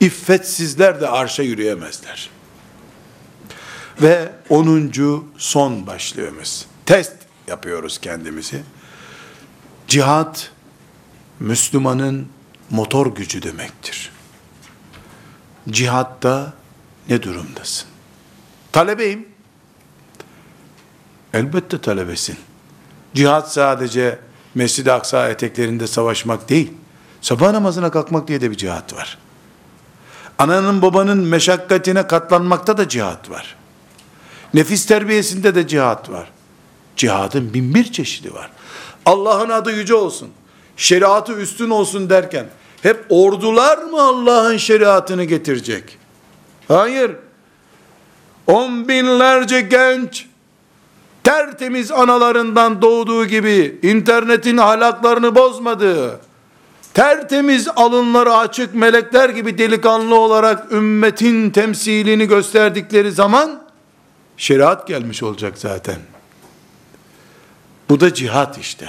[0.00, 2.30] İffetsizler de arşa yürüyemezler.
[4.02, 4.92] Ve 10.
[5.36, 6.66] son başlığımız.
[6.86, 7.16] Test
[7.48, 8.62] yapıyoruz kendimizi.
[9.88, 10.50] Cihat
[11.40, 12.28] Müslümanın
[12.70, 14.10] motor gücü demektir.
[15.70, 16.52] Cihatta
[17.08, 17.88] ne durumdasın?
[18.72, 19.27] Talebeyim.
[21.34, 22.36] Elbette talebesin.
[23.14, 24.18] Cihat sadece
[24.54, 26.72] Mescid-i Aksa eteklerinde savaşmak değil.
[27.20, 29.18] Sabah namazına kalkmak diye de bir cihat var.
[30.38, 33.56] Ananın babanın meşakkatine katlanmakta da cihat var.
[34.54, 36.30] Nefis terbiyesinde de cihat var.
[36.96, 38.50] Cihadın bin bir çeşidi var.
[39.06, 40.28] Allah'ın adı yüce olsun.
[40.76, 42.46] Şeriatı üstün olsun derken
[42.82, 45.98] hep ordular mı Allah'ın şeriatını getirecek?
[46.68, 47.10] Hayır.
[48.46, 50.26] On binlerce genç
[51.28, 56.20] tertemiz analarından doğduğu gibi internetin ahlaklarını bozmadığı,
[56.94, 63.62] tertemiz alınları açık melekler gibi delikanlı olarak ümmetin temsilini gösterdikleri zaman
[64.36, 65.96] şeriat gelmiş olacak zaten.
[67.88, 68.88] Bu da cihat işte.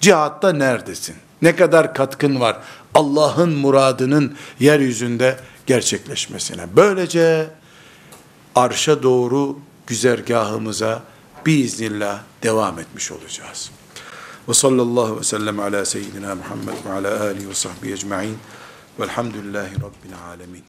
[0.00, 1.16] Cihatta neredesin?
[1.42, 2.56] Ne kadar katkın var
[2.94, 6.62] Allah'ın muradının yeryüzünde gerçekleşmesine.
[6.76, 7.46] Böylece
[8.54, 11.02] arşa doğru güzergahımıza
[11.46, 13.70] biiznillah devam etmiş olacağız.
[14.48, 18.38] Ve sallallahu ve sellem ala seyyidina Muhammed ve ala alihi ve sahbihi ecma'in
[19.00, 20.62] velhamdülillahi rabbil alemin.